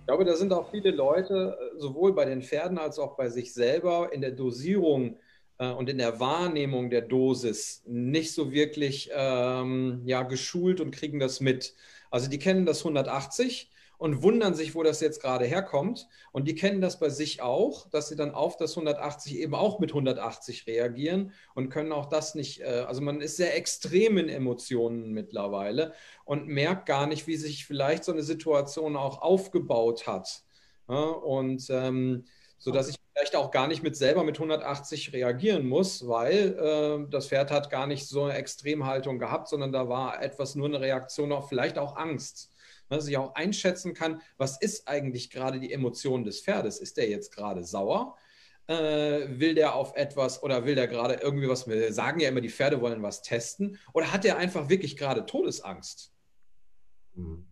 [0.00, 3.28] Ich glaube, da sind auch viele Leute, äh, sowohl bei den Pferden als auch bei
[3.28, 5.16] sich selber, in der Dosierung
[5.58, 11.18] äh, und in der Wahrnehmung der Dosis nicht so wirklich ähm, ja, geschult und kriegen
[11.18, 11.74] das mit.
[12.10, 16.08] Also die kennen das 180 und wundern sich, wo das jetzt gerade herkommt.
[16.32, 19.80] Und die kennen das bei sich auch, dass sie dann auf das 180 eben auch
[19.80, 24.28] mit 180 reagieren und können auch das nicht, äh, also man ist sehr extrem in
[24.28, 25.92] Emotionen mittlerweile
[26.24, 30.42] und merkt gar nicht, wie sich vielleicht so eine Situation auch aufgebaut hat.
[30.86, 32.24] und ähm,
[32.60, 37.10] so dass ich vielleicht auch gar nicht mit selber mit 180 reagieren muss, weil äh,
[37.10, 40.80] das Pferd hat gar nicht so eine Extremhaltung gehabt, sondern da war etwas nur eine
[40.80, 42.52] Reaktion auf vielleicht auch Angst
[42.88, 46.78] dass ich auch einschätzen kann, was ist eigentlich gerade die Emotion des Pferdes?
[46.78, 48.16] Ist der jetzt gerade sauer?
[48.66, 52.42] Äh, will der auf etwas oder will der gerade irgendwie was, wir sagen ja immer,
[52.42, 56.12] die Pferde wollen was testen, oder hat der einfach wirklich gerade Todesangst?
[57.14, 57.46] Mhm.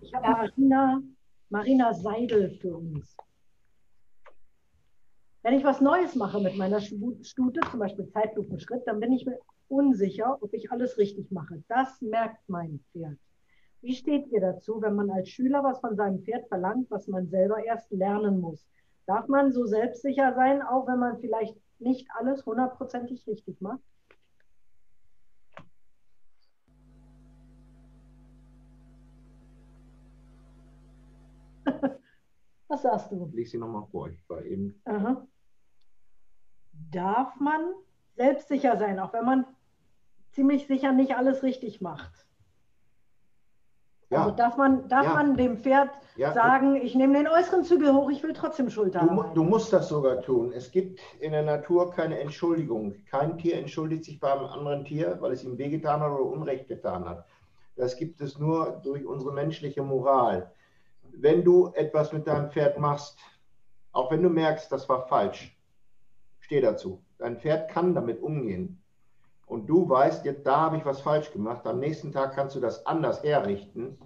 [0.00, 1.02] Ich habe Marina,
[1.50, 3.16] Marina Seidel für uns.
[5.42, 9.26] Wenn ich was Neues mache mit meiner Stute, zum Beispiel Zeitlupenschritt, dann bin ich
[9.68, 11.62] unsicher, ob ich alles richtig mache.
[11.68, 13.18] Das merkt mein Pferd.
[13.80, 17.28] Wie steht ihr dazu, wenn man als Schüler was von seinem Pferd verlangt, was man
[17.28, 18.66] selber erst lernen muss?
[19.06, 23.82] Darf man so selbstsicher sein, auch wenn man vielleicht nicht alles hundertprozentig richtig macht?
[32.68, 33.30] Was sagst du?
[33.34, 34.08] Lies sie nochmal vor.
[34.08, 34.80] Ich war eben.
[34.84, 35.26] Aha.
[36.90, 37.74] Darf man
[38.16, 39.46] selbstsicher sein, auch wenn man
[40.30, 42.26] ziemlich sicher nicht alles richtig macht.
[44.10, 44.24] Ja.
[44.24, 45.14] Also darf man, darf ja.
[45.14, 46.32] man dem Pferd ja.
[46.32, 49.34] sagen, ich nehme den äußeren Zügel hoch, ich will trotzdem Schulter du, haben.
[49.34, 50.52] Du musst das sogar tun.
[50.52, 52.94] Es gibt in der Natur keine Entschuldigung.
[53.06, 57.08] Kein Tier entschuldigt sich beim anderen Tier, weil es ihm wehgetan hat oder Unrecht getan
[57.08, 57.26] hat.
[57.76, 60.52] Das gibt es nur durch unsere menschliche Moral.
[61.12, 63.18] Wenn du etwas mit deinem Pferd machst,
[63.92, 65.56] auch wenn du merkst, das war falsch,
[66.40, 67.02] steh dazu.
[67.24, 68.82] Dein Pferd kann damit umgehen.
[69.46, 71.66] Und du weißt, jetzt da habe ich was falsch gemacht.
[71.66, 73.96] Am nächsten Tag kannst du das anders herrichten.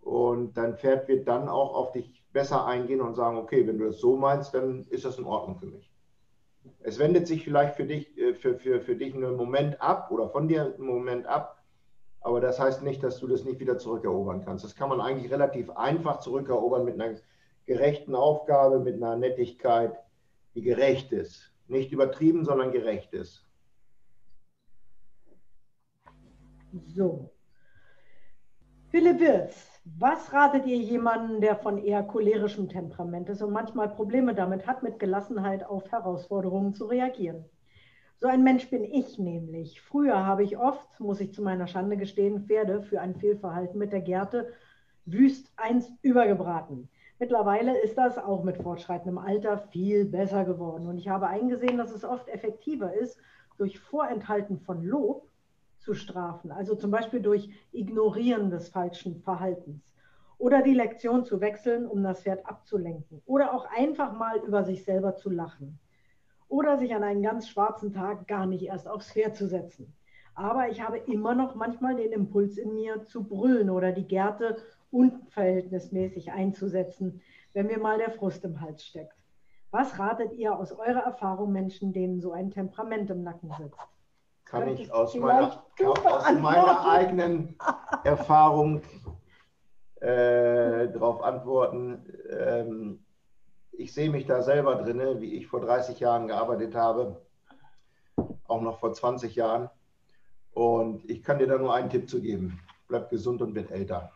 [0.00, 3.86] Und dein Pferd wird dann auch auf dich besser eingehen und sagen, okay, wenn du
[3.86, 5.88] das so meinst, dann ist das in Ordnung für mich.
[6.80, 10.28] Es wendet sich vielleicht für dich, äh, für, für, für dich einen Moment ab oder
[10.28, 11.62] von dir einen Moment ab,
[12.22, 14.64] aber das heißt nicht, dass du das nicht wieder zurückerobern kannst.
[14.64, 17.20] Das kann man eigentlich relativ einfach zurückerobern mit einer
[17.66, 19.96] gerechten Aufgabe, mit einer Nettigkeit,
[20.56, 21.52] die gerecht ist.
[21.68, 23.46] Nicht übertrieben, sondern gerecht ist.
[26.86, 27.30] So.
[28.90, 34.34] Philipp Wirz, was ratet ihr jemandem, der von eher cholerischem Temperament ist und manchmal Probleme
[34.34, 37.44] damit hat, mit Gelassenheit auf Herausforderungen zu reagieren?
[38.16, 39.80] So ein Mensch bin ich nämlich.
[39.80, 43.92] Früher habe ich oft, muss ich zu meiner Schande gestehen, Pferde für ein Fehlverhalten mit
[43.92, 44.52] der Gerte
[45.04, 46.88] wüst eins übergebraten.
[47.20, 50.86] Mittlerweile ist das auch mit fortschreitendem Alter viel besser geworden.
[50.86, 53.18] Und ich habe eingesehen, dass es oft effektiver ist,
[53.56, 55.28] durch Vorenthalten von Lob
[55.78, 56.52] zu strafen.
[56.52, 59.82] Also zum Beispiel durch Ignorieren des falschen Verhaltens.
[60.38, 63.20] Oder die Lektion zu wechseln, um das Pferd abzulenken.
[63.26, 65.80] Oder auch einfach mal über sich selber zu lachen.
[66.48, 69.92] Oder sich an einen ganz schwarzen Tag gar nicht erst aufs Pferd zu setzen.
[70.34, 74.58] Aber ich habe immer noch manchmal den Impuls in mir zu brüllen oder die Gerte
[74.90, 77.20] unverhältnismäßig einzusetzen,
[77.52, 79.14] wenn mir mal der Frust im Hals steckt.
[79.70, 83.78] Was ratet ihr aus eurer Erfahrung Menschen, denen so ein Temperament im Nacken sitzt?
[84.46, 87.56] Kann ich aus meiner, aus meiner eigenen
[88.02, 88.80] Erfahrung
[90.00, 92.06] äh, darauf antworten.
[92.30, 93.04] Ähm,
[93.72, 97.20] ich sehe mich da selber drin, wie ich vor 30 Jahren gearbeitet habe,
[98.46, 99.68] auch noch vor 20 Jahren.
[100.52, 102.60] Und ich kann dir da nur einen Tipp zu geben.
[102.88, 104.12] Bleib gesund und wird älter.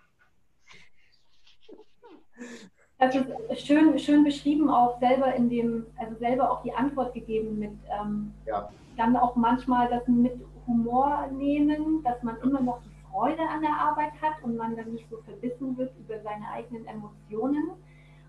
[3.03, 7.59] Das ist schön, schön beschrieben, auch selber in dem, also selber auch die Antwort gegeben
[7.59, 8.69] mit ähm, ja.
[8.97, 13.73] dann auch manchmal das mit Humor nehmen, dass man immer noch die Freude an der
[13.73, 17.71] Arbeit hat und man dann nicht so verbissen wird über seine eigenen Emotionen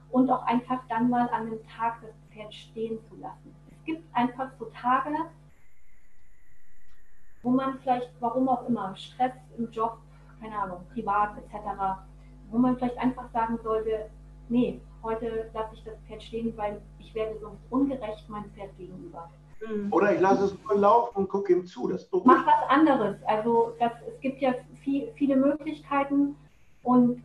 [0.10, 3.56] und auch einfach dann mal an einem Tag das Pferd stehen zu lassen.
[3.70, 5.16] Es gibt einfach so Tage,
[7.44, 10.00] wo man vielleicht, warum auch immer, Stress im Job,
[10.42, 11.60] keine Ahnung, privat etc.,
[12.50, 14.10] wo man vielleicht einfach sagen sollte,
[14.50, 19.30] nee, heute lasse ich das Pferd stehen, weil ich werde sonst ungerecht meinem Pferd gegenüber.
[19.68, 19.92] Mhm.
[19.92, 21.88] Oder ich lasse es nur laufen und gucke ihm zu.
[21.88, 23.18] Das Mach was anderes.
[23.26, 24.54] Also das, es gibt ja
[24.84, 26.36] viel, viele Möglichkeiten
[26.84, 27.24] und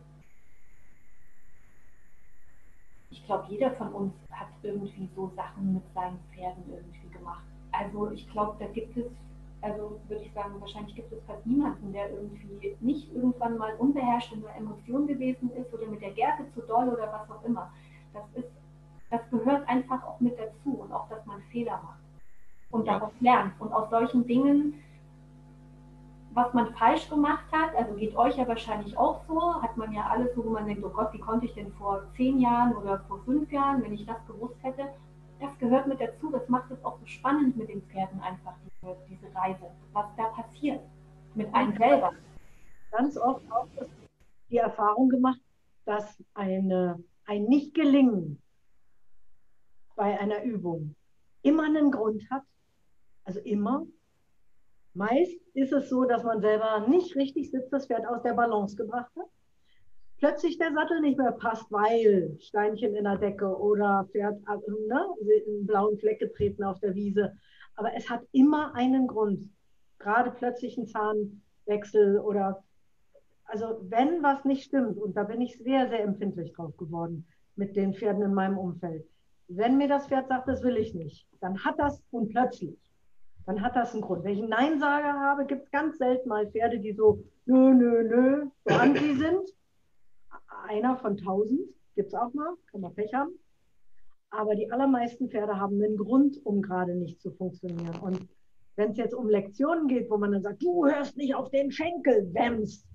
[3.11, 7.43] ich glaube, jeder von uns hat irgendwie so Sachen mit seinen Pferden irgendwie gemacht.
[7.71, 9.05] Also ich glaube, da gibt es,
[9.61, 14.31] also würde ich sagen, wahrscheinlich gibt es fast niemanden, der irgendwie nicht irgendwann mal unbeherrscht
[14.31, 17.71] in einer Emotion gewesen ist oder mit der Gerte zu doll oder was auch immer.
[18.13, 18.49] Das ist,
[19.09, 21.99] das gehört einfach auch mit dazu und auch, dass man Fehler macht
[22.71, 22.93] und ja.
[22.93, 23.59] daraus lernt.
[23.59, 24.75] Und aus solchen Dingen,
[26.31, 30.05] was man falsch gemacht hat, also geht euch ja wahrscheinlich auch so, hat man ja
[30.09, 32.99] alles so, wo man denkt, oh Gott, wie konnte ich denn vor zehn Jahren oder
[33.07, 34.89] vor fünf Jahren, wenn ich das gewusst hätte,
[35.39, 38.95] das gehört mit dazu, das macht es auch so spannend mit den Pferden einfach, diese,
[39.09, 40.81] diese Reise, was da passiert
[41.35, 42.13] mit einem selber.
[42.91, 43.67] Ganz oft auch
[44.49, 45.39] die Erfahrung gemacht,
[45.85, 48.41] dass eine, ein Nicht-Gelingen
[49.95, 50.95] bei einer Übung
[51.41, 52.43] immer einen Grund hat,
[53.23, 53.85] also immer.
[54.93, 58.75] Meist ist es so, dass man selber nicht richtig sitzt, das Pferd aus der Balance
[58.75, 59.27] gebracht hat.
[60.19, 65.07] Plötzlich der Sattel nicht mehr passt, weil Steinchen in der Decke oder Pferd ne,
[65.47, 67.33] einen blauen Fleck getreten auf der Wiese.
[67.75, 69.49] Aber es hat immer einen Grund.
[69.97, 72.63] Gerade plötzlich ein Zahnwechsel oder
[73.45, 77.75] also wenn was nicht stimmt, und da bin ich sehr, sehr empfindlich drauf geworden mit
[77.75, 79.05] den Pferden in meinem Umfeld.
[79.47, 82.77] Wenn mir das Pferd sagt, das will ich nicht, dann hat das und plötzlich
[83.49, 84.23] dann hat das einen Grund.
[84.23, 88.03] Wenn ich einen Neinsager habe, gibt es ganz selten mal Pferde, die so nö, nö,
[88.03, 89.49] nö, so anti sind.
[90.67, 91.61] Einer von tausend
[91.95, 93.31] gibt es auch mal, kann man Pech haben.
[94.31, 97.99] Aber die allermeisten Pferde haben einen Grund, um gerade nicht zu funktionieren.
[97.99, 98.27] Und
[98.75, 101.71] wenn es jetzt um Lektionen geht, wo man dann sagt, du hörst nicht auf den
[101.71, 102.87] Schenkel, Wems.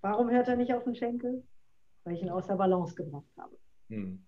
[0.00, 1.42] Warum hört er nicht auf den Schenkel?
[2.04, 3.56] Weil ich ihn aus der Balance gebracht habe.
[3.88, 4.24] Hm.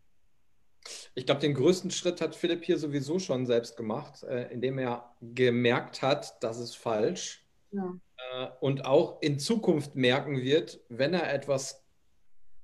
[1.15, 5.15] Ich glaube, den größten Schritt hat Philipp hier sowieso schon selbst gemacht, äh, indem er
[5.21, 7.44] gemerkt hat, das ist falsch.
[7.75, 7.95] Ja.
[8.33, 11.85] Äh, und auch in Zukunft merken wird, wenn er etwas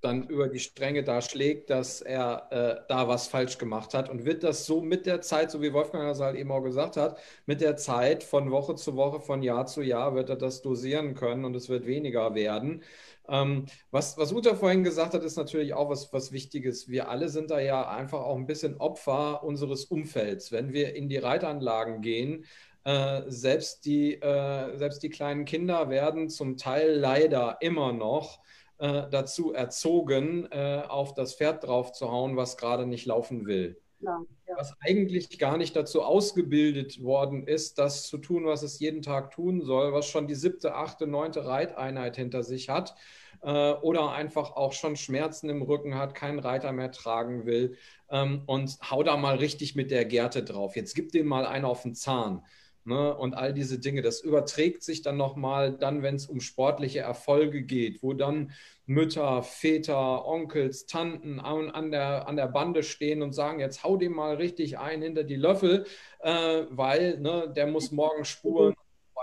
[0.01, 4.25] dann über die Stränge da schlägt, dass er äh, da was falsch gemacht hat und
[4.25, 7.19] wird das so mit der Zeit, so wie Wolfgang das halt eben auch gesagt hat,
[7.45, 11.15] mit der Zeit von Woche zu Woche, von Jahr zu Jahr wird er das dosieren
[11.15, 12.83] können und es wird weniger werden.
[13.29, 16.89] Ähm, was, was Uta vorhin gesagt hat, ist natürlich auch was, was Wichtiges.
[16.89, 20.51] Wir alle sind da ja einfach auch ein bisschen Opfer unseres Umfelds.
[20.51, 22.45] Wenn wir in die Reitanlagen gehen,
[22.85, 28.41] äh, selbst, die, äh, selbst die kleinen Kinder werden zum Teil leider immer noch
[28.79, 33.81] äh, dazu erzogen, äh, auf das Pferd drauf zu hauen, was gerade nicht laufen will.
[34.01, 34.57] Ja, ja.
[34.57, 39.31] Was eigentlich gar nicht dazu ausgebildet worden ist, das zu tun, was es jeden Tag
[39.33, 42.95] tun soll, was schon die siebte, achte, neunte Reiteinheit hinter sich hat
[43.43, 47.77] äh, oder einfach auch schon Schmerzen im Rücken hat, keinen Reiter mehr tragen will
[48.11, 50.77] ähm, und hau da mal richtig mit der Gerte drauf.
[50.77, 52.43] Jetzt gib dem mal einen auf den Zahn.
[52.85, 57.01] Ne, und all diese Dinge, das überträgt sich dann nochmal, dann, wenn es um sportliche
[57.01, 58.53] Erfolge geht, wo dann
[58.87, 63.97] Mütter, Väter, Onkels, Tanten an, an, der, an der Bande stehen und sagen, jetzt hau
[63.97, 65.85] dem mal richtig ein hinter die Löffel,
[66.21, 68.75] äh, weil ne, der muss morgen spuren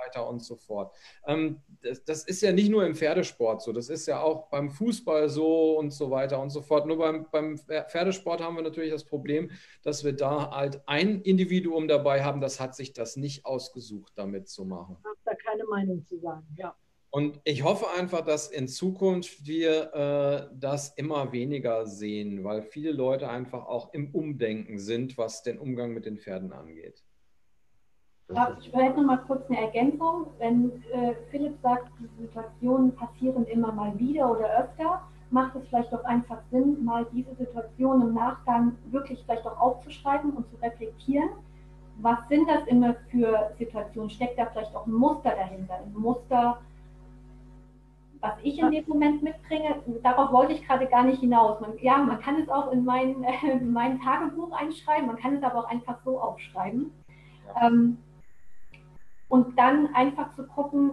[0.08, 0.96] weiter und so fort.
[1.26, 4.70] Ähm, das, das, ist ja nicht nur im Pferdesport so, das ist ja auch beim
[4.70, 6.88] Fußball so und so weiter und so fort.
[6.88, 9.52] Nur beim, beim Pferdesport haben wir natürlich das Problem,
[9.84, 14.48] dass wir da halt ein Individuum dabei haben, das hat sich das nicht ausgesucht, damit
[14.50, 14.98] zu machen.
[15.00, 16.76] Ich habe da keine Meinung zu sagen, ja.
[17.10, 22.92] Und ich hoffe einfach, dass in Zukunft wir äh, das immer weniger sehen, weil viele
[22.92, 27.07] Leute einfach auch im Umdenken sind, was den Umgang mit den Pferden angeht.
[28.30, 30.28] Ich hätte noch mal kurz eine Ergänzung.
[30.38, 35.02] Wenn äh, Philipp sagt, die Situationen passieren immer mal wieder oder öfter,
[35.32, 40.32] macht es vielleicht doch einfach Sinn, mal diese Situation im Nachgang wirklich vielleicht auch aufzuschreiben
[40.32, 41.30] und zu reflektieren.
[42.00, 44.10] Was sind das immer für Situationen?
[44.10, 45.76] Steckt da vielleicht auch ein Muster dahinter?
[45.76, 46.60] Ein Muster,
[48.20, 51.62] was ich in dem Moment mitbringe, darauf wollte ich gerade gar nicht hinaus.
[51.62, 55.44] Man, ja, man kann es auch in mein, äh, mein Tagebuch einschreiben, man kann es
[55.44, 56.92] aber auch einfach so aufschreiben.
[57.56, 57.68] Ja.
[57.68, 57.98] Ähm,
[59.30, 60.92] und dann einfach zu gucken,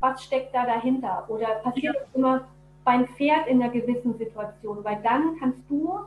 [0.00, 1.24] was steckt da dahinter?
[1.28, 2.48] Oder passiert es immer
[2.84, 4.82] beim Pferd in einer gewissen Situation?
[4.82, 6.00] Weil dann kannst du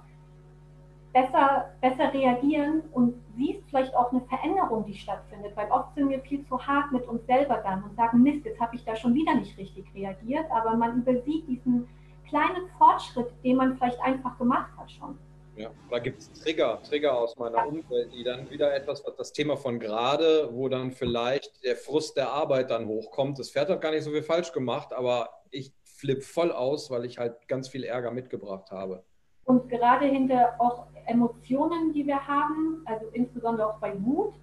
[1.13, 5.55] besser, besser reagieren und siehst vielleicht auch eine Veränderung, die stattfindet.
[5.55, 8.59] Weil oft sind wir viel zu hart mit uns selber dann und sagen, Mist, jetzt
[8.59, 10.45] habe ich da schon wieder nicht richtig reagiert.
[10.51, 11.87] Aber man übersieht diesen
[12.27, 15.17] kleinen Fortschritt, den man vielleicht einfach gemacht hat schon.
[15.55, 19.55] Ja, da gibt es Trigger, Trigger aus meiner Umwelt, die dann wieder etwas, das Thema
[19.55, 23.37] von gerade, wo dann vielleicht der Frust der Arbeit dann hochkommt.
[23.37, 27.05] Das Pferd hat gar nicht so viel falsch gemacht, aber ich flippe voll aus, weil
[27.05, 29.03] ich halt ganz viel Ärger mitgebracht habe.
[29.45, 34.33] Und gerade hinter auch Emotionen, die wir haben, also insbesondere auch bei Wut,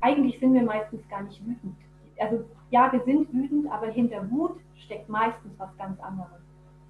[0.00, 1.76] eigentlich sind wir meistens gar nicht wütend.
[2.18, 6.45] Also ja, wir sind wütend, aber hinter Wut steckt meistens was ganz anderes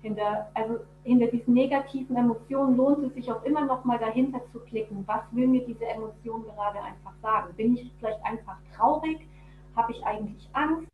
[0.07, 4.61] hinter, also hinter diesen negativen Emotionen lohnt es sich auch immer noch mal dahinter zu
[4.61, 5.03] klicken.
[5.07, 7.55] Was will mir diese Emotion gerade einfach sagen?
[7.57, 9.27] Bin ich vielleicht einfach traurig?
[9.75, 10.89] Habe ich eigentlich Angst?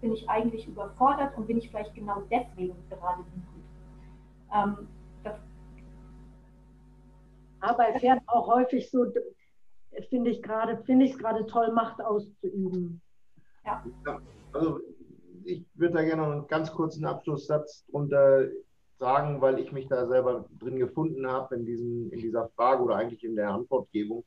[0.00, 3.64] Bin ich eigentlich überfordert und bin ich vielleicht genau deswegen gerade wütend?
[4.54, 4.88] Ähm,
[5.24, 5.34] das
[7.60, 9.06] Aber es fährt auch häufig so,
[10.08, 13.00] finde ich gerade, finde ich es gerade toll, Macht auszuüben.
[13.64, 13.84] Ja.
[14.06, 14.20] ja.
[14.52, 14.80] Also
[15.44, 18.48] ich würde da gerne noch einen ganz kurzen Abschlusssatz drunter
[18.98, 22.96] sagen, weil ich mich da selber drin gefunden habe in, diesem, in dieser Frage oder
[22.96, 24.24] eigentlich in der Antwortgebung.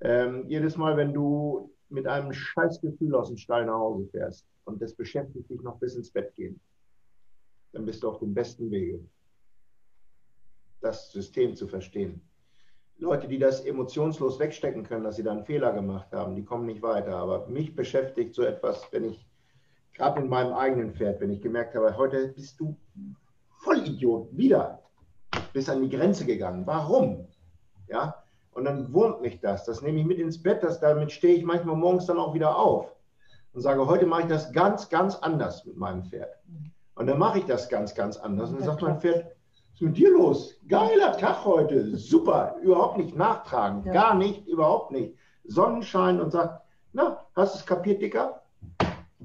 [0.00, 4.80] Ähm, jedes Mal, wenn du mit einem Scheißgefühl aus dem Stall nach Hause fährst und
[4.80, 6.60] das beschäftigt dich noch bis ins Bett gehen,
[7.72, 9.00] dann bist du auf dem besten Wege,
[10.80, 12.20] das System zu verstehen.
[12.98, 16.66] Leute, die das emotionslos wegstecken können, dass sie da einen Fehler gemacht haben, die kommen
[16.66, 17.16] nicht weiter.
[17.16, 19.26] Aber mich beschäftigt so etwas, wenn ich
[19.94, 22.76] gerade in meinem eigenen Pferd, wenn ich gemerkt habe, heute bist du
[23.62, 24.80] Vollidiot, wieder,
[25.52, 26.66] bist an die Grenze gegangen.
[26.66, 27.28] Warum?
[27.88, 28.22] Ja,
[28.52, 29.64] und dann wurmt mich das.
[29.64, 32.56] Das nehme ich mit ins Bett, das, damit stehe ich manchmal morgens dann auch wieder
[32.56, 32.94] auf
[33.52, 36.30] und sage, heute mache ich das ganz, ganz anders mit meinem Pferd.
[36.94, 38.50] Und dann mache ich das ganz, ganz anders.
[38.50, 40.54] Und dann sagt mein Pferd, was ist mit dir los?
[40.68, 43.92] Geiler Tag heute, super, überhaupt nicht nachtragen, ja.
[43.92, 45.16] gar nicht, überhaupt nicht.
[45.44, 46.62] Sonnenschein und sagt,
[46.92, 48.41] na, hast du es kapiert, Dicker?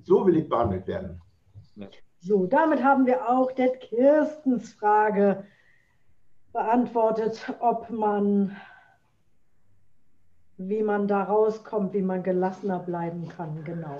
[0.03, 1.21] So will ich behandelt werden.
[2.19, 5.45] So, damit haben wir auch der Kirstens Frage
[6.51, 8.55] beantwortet, ob man,
[10.57, 13.63] wie man da rauskommt, wie man gelassener bleiben kann.
[13.63, 13.99] Genau.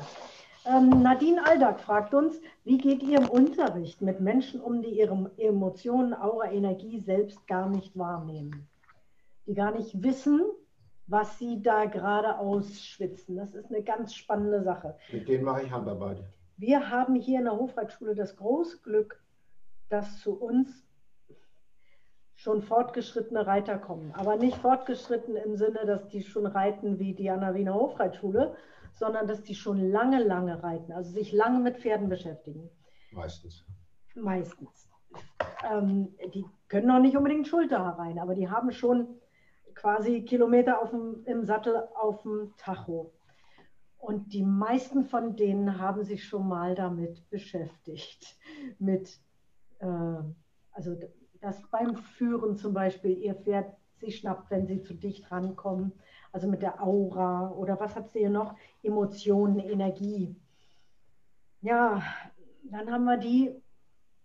[0.66, 5.32] Ähm, Nadine Aldag fragt uns, wie geht ihr im Unterricht mit Menschen um, die ihre
[5.38, 8.68] Emotionen, Aura, Energie selbst gar nicht wahrnehmen?
[9.46, 10.42] Die gar nicht wissen,
[11.08, 13.38] was Sie da gerade ausschwitzen.
[13.38, 14.96] Das ist eine ganz spannende Sache.
[15.12, 16.24] Mit denen mache ich Handarbeit.
[16.58, 19.22] Wir haben hier in der Hofreitschule das große Glück,
[19.90, 20.84] dass zu uns
[22.36, 24.12] schon fortgeschrittene Reiter kommen.
[24.14, 28.56] Aber nicht fortgeschritten im Sinne, dass die schon reiten wie die an der Wiener Hofreitschule,
[28.94, 32.70] sondern dass die schon lange, lange reiten, also sich lange mit Pferden beschäftigen.
[33.12, 33.66] Meistens.
[34.16, 34.90] Meistens.
[35.72, 39.08] Ähm, die können noch nicht unbedingt Schulter rein, aber die haben schon
[39.78, 43.14] quasi Kilometer auf dem, im Sattel auf dem Tacho.
[44.00, 48.38] Und die meisten von denen haben sich schon mal damit beschäftigt.
[48.80, 49.20] Mit,
[49.80, 49.88] äh,
[50.72, 50.98] also
[51.42, 55.92] dass beim Führen zum Beispiel ihr Pferd sich schnappt, wenn sie zu dicht rankommen.
[56.32, 58.56] Also mit der Aura oder was habt ihr noch?
[58.82, 60.36] Emotionen, Energie.
[61.62, 62.02] Ja,
[62.64, 63.56] dann haben wir die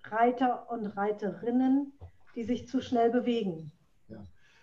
[0.05, 1.93] Reiter und Reiterinnen,
[2.35, 3.73] die sich zu schnell bewegen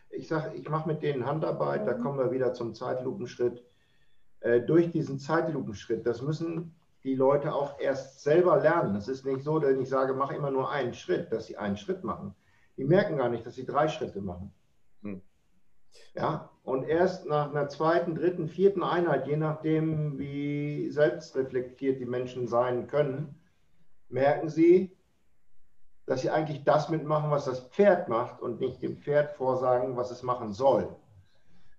[0.10, 3.64] ich sage, ich mache mit denen Handarbeit, da kommen wir wieder zum Zeitlupenschritt.
[4.41, 8.95] Äh, durch diesen Zeitlupenschritt, das müssen die Leute auch erst selber lernen.
[8.95, 11.78] Es ist nicht so, dass ich sage, mach immer nur einen Schritt, dass sie einen
[11.78, 12.36] Schritt machen.
[12.78, 14.53] Die merken gar nicht, dass sie drei Schritte machen.
[15.03, 15.22] Hm.
[16.14, 22.47] Ja, und erst nach einer zweiten, dritten, vierten Einheit, je nachdem, wie selbstreflektiert die Menschen
[22.47, 23.36] sein können,
[24.07, 24.95] merken sie,
[26.10, 30.10] dass sie eigentlich das mitmachen, was das Pferd macht und nicht dem Pferd vorsagen, was
[30.10, 30.89] es machen soll.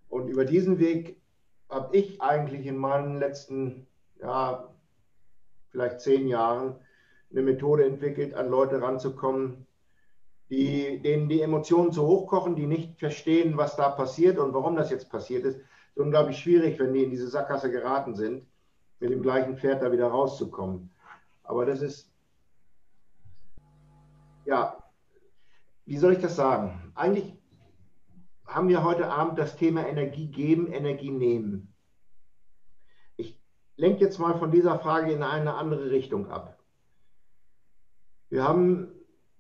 [0.09, 1.21] Und über diesen Weg
[1.69, 3.89] habe ich eigentlich in meinen letzten,
[4.23, 4.73] ja,
[5.71, 6.77] vielleicht zehn Jahren
[7.33, 9.67] eine Methode entwickelt, an Leute ranzukommen,
[10.49, 14.77] die, denen die Emotionen zu hoch kochen, die nicht verstehen, was da passiert und warum
[14.77, 15.57] das jetzt passiert ist.
[15.57, 15.65] Ist
[15.97, 18.47] unglaublich schwierig, wenn die in diese Sackgasse geraten sind,
[19.01, 20.89] mit dem gleichen Pferd da wieder rauszukommen.
[21.43, 22.10] Aber das ist
[24.51, 24.83] ja,
[25.87, 26.93] wie soll ich das sagen?
[26.97, 27.33] Eigentlich
[28.45, 31.73] haben wir heute Abend das Thema Energie geben, Energie nehmen.
[33.17, 33.41] Ich
[33.77, 36.59] lenke jetzt mal von dieser Frage in eine andere Richtung ab.
[38.29, 38.89] Wir haben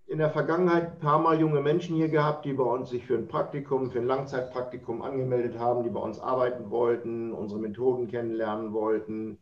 [0.06, 3.16] in der Vergangenheit ein paar Mal junge Menschen hier gehabt, die bei uns sich für
[3.16, 8.72] ein Praktikum, für ein Langzeitpraktikum angemeldet haben, die bei uns arbeiten wollten, unsere Methoden kennenlernen
[8.72, 9.38] wollten.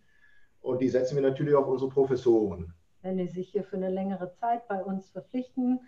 [0.62, 2.72] Und die setzen wir natürlich auf unsere Professoren.
[3.03, 5.80] Wenn die sich hier für eine längere Zeit bei uns verpflichten,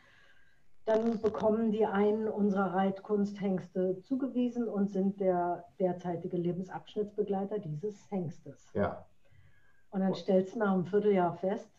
[0.85, 8.73] dann bekommen die einen unserer Reitkunsthengste zugewiesen und sind der derzeitige Lebensabschnittsbegleiter dieses Hengstes.
[8.75, 9.07] Ja.
[9.91, 11.71] Und dann stellst du nach einem Vierteljahr fest,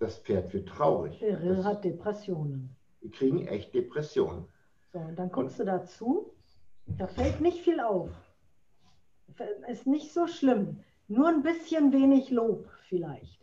[0.00, 1.20] das Pferd wird traurig.
[1.20, 2.74] Beryl hat Depressionen.
[3.02, 4.46] Die kriegen echt Depressionen.
[4.92, 6.32] So, und dann guckst du dazu,
[6.98, 8.10] da fällt nicht viel auf.
[9.68, 10.80] Ist nicht so schlimm.
[11.06, 13.39] Nur ein bisschen wenig Lob vielleicht.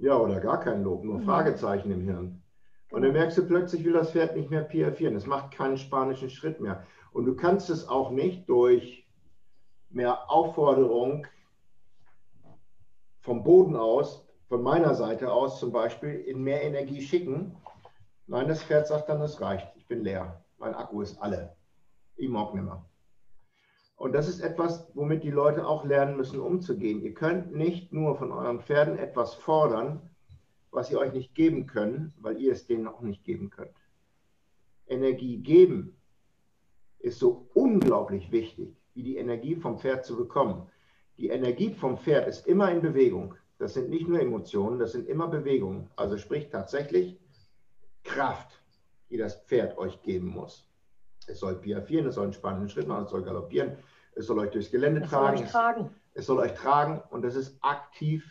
[0.00, 2.42] Ja, oder gar kein Lob, nur Fragezeichen im Hirn.
[2.90, 5.14] Und dann merkst du plötzlich, will das Pferd nicht mehr piafieren.
[5.14, 6.84] Es macht keinen spanischen Schritt mehr.
[7.12, 9.06] Und du kannst es auch nicht durch
[9.90, 11.26] mehr Aufforderung
[13.20, 17.54] vom Boden aus, von meiner Seite aus zum Beispiel, in mehr Energie schicken.
[18.26, 19.68] Nein, das Pferd sagt dann, es reicht.
[19.76, 20.42] Ich bin leer.
[20.58, 21.54] Mein Akku ist alle.
[22.16, 22.82] Ich mag nicht mehr.
[24.00, 27.02] Und das ist etwas, womit die Leute auch lernen müssen, umzugehen.
[27.02, 30.00] Ihr könnt nicht nur von euren Pferden etwas fordern,
[30.70, 33.76] was sie euch nicht geben können, weil ihr es denen auch nicht geben könnt.
[34.86, 35.98] Energie geben
[37.00, 40.66] ist so unglaublich wichtig, wie die Energie vom Pferd zu bekommen.
[41.18, 43.34] Die Energie vom Pferd ist immer in Bewegung.
[43.58, 45.90] Das sind nicht nur Emotionen, das sind immer Bewegungen.
[45.96, 47.18] Also sprich tatsächlich
[48.02, 48.62] Kraft,
[49.10, 50.69] die das Pferd euch geben muss.
[51.30, 53.76] Es soll piafieren, es soll einen spannenden Schritt machen, es soll galoppieren,
[54.14, 55.36] es soll euch durchs Gelände Es tragen.
[55.36, 55.90] soll euch tragen.
[56.14, 58.30] Es soll euch tragen und das ist aktiv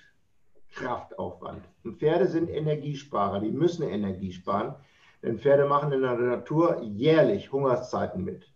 [0.74, 1.64] Kraftaufwand.
[1.84, 4.76] Und Pferde sind Energiesparer, die müssen Energie sparen,
[5.24, 8.52] denn Pferde machen in der Natur jährlich Hungerszeiten mit.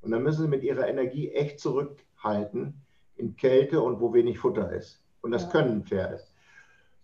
[0.00, 2.80] Und dann müssen sie mit ihrer Energie echt zurückhalten
[3.16, 5.02] in Kälte und wo wenig Futter ist.
[5.20, 5.50] Und das Ja.
[5.50, 6.20] können Pferde.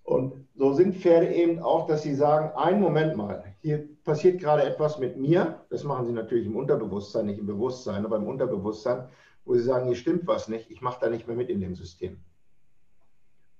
[0.04, 4.62] Und so sind Pferde eben auch, dass sie sagen, einen Moment mal, hier passiert gerade
[4.62, 5.64] etwas mit mir.
[5.70, 9.08] Das machen sie natürlich im Unterbewusstsein, nicht im Bewusstsein, aber im Unterbewusstsein,
[9.46, 11.74] wo sie sagen, hier stimmt was nicht, ich mache da nicht mehr mit in dem
[11.74, 12.22] System.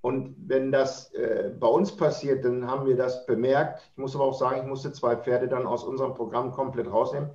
[0.02, 3.80] Und wenn das äh, bei uns passiert, dann haben wir das bemerkt.
[3.92, 7.30] Ich muss aber auch sagen, ich musste zwei Pferde dann aus unserem Programm komplett rausnehmen.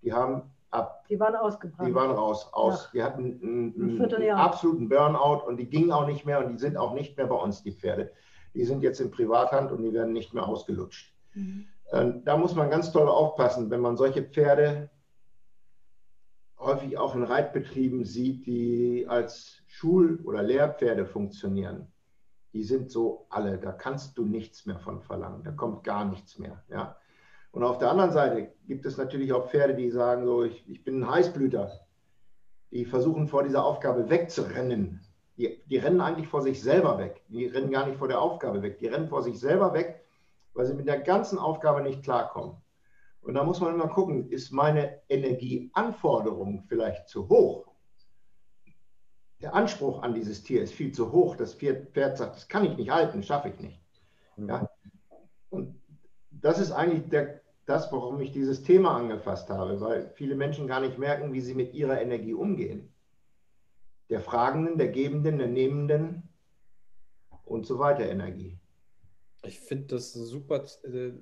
[0.00, 1.86] Die haben ab, Die waren ausgebrannt.
[1.86, 2.90] die waren raus, aus.
[2.94, 6.50] Die hatten einen, Ein einen, einen absoluten Burnout und die gingen auch nicht mehr und
[6.50, 8.10] die sind auch nicht mehr bei uns, die Pferde.
[8.54, 11.12] Die sind jetzt in Privathand und die werden nicht mehr ausgelutscht.
[11.34, 11.66] Mhm.
[11.92, 14.90] Ähm, Da muss man ganz toll aufpassen, wenn man solche Pferde
[16.58, 21.88] häufig auch in Reitbetrieben sieht, die als Schul- oder Lehrpferde funktionieren.
[22.52, 26.38] Die sind so alle, da kannst du nichts mehr von verlangen, da kommt gar nichts
[26.38, 26.62] mehr.
[26.68, 26.96] Ja?
[27.50, 30.84] Und auf der anderen Seite gibt es natürlich auch Pferde, die sagen so, ich, ich
[30.84, 31.80] bin ein Heißblüter.
[32.70, 35.03] Die versuchen vor dieser Aufgabe wegzurennen.
[35.36, 37.22] Die, die rennen eigentlich vor sich selber weg.
[37.28, 38.78] Die rennen gar nicht vor der Aufgabe weg.
[38.78, 40.04] Die rennen vor sich selber weg,
[40.52, 42.56] weil sie mit der ganzen Aufgabe nicht klarkommen.
[43.20, 47.66] Und da muss man immer gucken, ist meine Energieanforderung vielleicht zu hoch?
[49.40, 51.36] Der Anspruch an dieses Tier ist viel zu hoch.
[51.36, 53.80] Das Pferd, sagt, das kann ich nicht halten, schaffe ich nicht.
[54.36, 54.68] Ja?
[55.50, 55.80] Und
[56.30, 60.80] das ist eigentlich der, das, warum ich dieses Thema angefasst habe, weil viele Menschen gar
[60.80, 62.93] nicht merken, wie sie mit ihrer Energie umgehen.
[64.10, 66.28] Der Fragenden, der Gebenden, der Nehmenden
[67.44, 68.58] und so weiter Energie.
[69.46, 71.12] Ich finde das eine super, äh,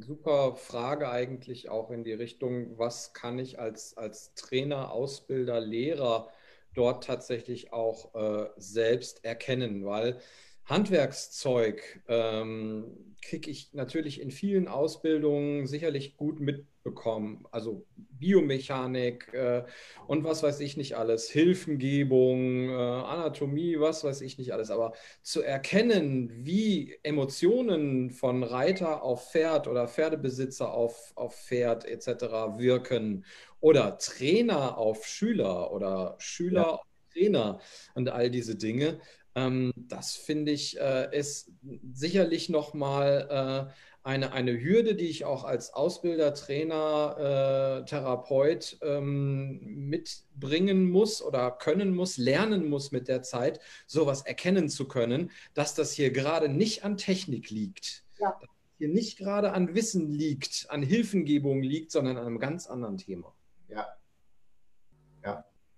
[0.00, 6.28] super Frage eigentlich auch in die Richtung, was kann ich als, als Trainer, Ausbilder, Lehrer
[6.74, 10.20] dort tatsächlich auch äh, selbst erkennen, weil
[10.64, 16.38] Handwerkszeug ähm, kriege ich natürlich in vielen Ausbildungen sicherlich gut
[16.84, 17.44] mitbekommen.
[17.50, 19.64] Also Biomechanik äh,
[20.06, 24.70] und was weiß ich nicht alles, Hilfengebung, äh, Anatomie, was weiß ich nicht alles.
[24.70, 32.58] Aber zu erkennen, wie Emotionen von Reiter auf Pferd oder Pferdebesitzer auf, auf Pferd etc.
[32.58, 33.24] wirken
[33.60, 36.74] oder Trainer auf Schüler oder Schüler Ja.
[36.74, 36.80] auf
[37.12, 37.60] Trainer
[37.94, 39.00] und all diese Dinge.
[39.34, 41.52] Ähm, das finde ich äh, ist
[41.92, 43.72] sicherlich nochmal äh,
[44.02, 51.50] eine, eine Hürde, die ich auch als Ausbilder, Trainer, äh, Therapeut ähm, mitbringen muss oder
[51.50, 56.48] können muss, lernen muss mit der Zeit, sowas erkennen zu können, dass das hier gerade
[56.48, 58.04] nicht an Technik liegt.
[58.18, 58.36] Ja.
[58.40, 62.96] Dass hier nicht gerade an Wissen liegt, an Hilfengebung liegt, sondern an einem ganz anderen
[62.96, 63.34] Thema.
[63.68, 63.86] Ja,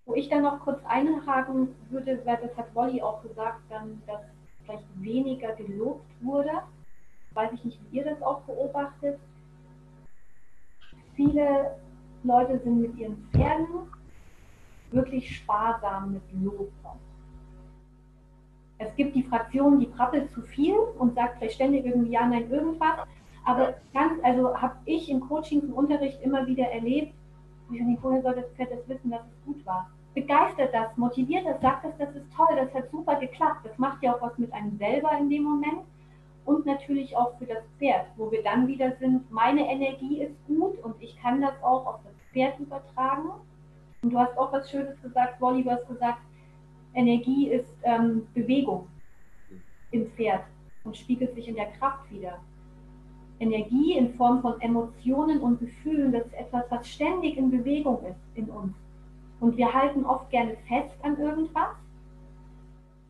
[0.04, 4.20] Wo ich dann noch kurz einhaken würde, weil das hat Wolli auch gesagt, dann, dass
[4.64, 6.50] vielleicht weniger gelobt wurde.
[7.34, 9.18] Weiß ich nicht, wie ihr das auch beobachtet.
[11.14, 11.76] Viele
[12.24, 13.90] Leute sind mit ihren Pferden
[14.90, 16.70] wirklich sparsam mit Lob.
[18.78, 22.50] Es gibt die Fraktion, die prappelt zu viel und sagt vielleicht ständig irgendwie ja, nein,
[22.50, 23.06] irgendwas.
[23.44, 27.14] Aber ganz, also habe ich im Coaching, im Unterricht immer wieder erlebt,
[27.68, 29.90] wo ich denke, woher soll das Pferd das wissen, dass es gut war?
[30.14, 33.64] Begeistert das, motiviert das, sagt das, das ist toll, das hat super geklappt.
[33.64, 35.82] Das macht ja auch was mit einem selber in dem Moment
[36.44, 40.78] und natürlich auch für das Pferd, wo wir dann wieder sind, meine Energie ist gut
[40.82, 43.30] und ich kann das auch auf das Pferd übertragen.
[44.02, 46.18] Und du hast auch was Schönes gesagt, Wolli, du hast gesagt,
[46.94, 48.88] Energie ist ähm, Bewegung
[49.92, 50.42] im Pferd
[50.84, 52.38] und spiegelt sich in der Kraft wieder.
[53.38, 58.20] Energie in Form von Emotionen und Gefühlen, das ist etwas, was ständig in Bewegung ist
[58.34, 58.74] in uns.
[59.40, 61.74] Und wir halten oft gerne fest an irgendwas,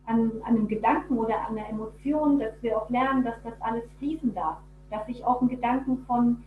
[0.07, 3.85] an, an einem Gedanken oder an einer Emotion, dass wir auch lernen, dass das alles
[3.99, 4.59] fließen darf.
[4.91, 6.43] Dass ich auch einen Gedanken von,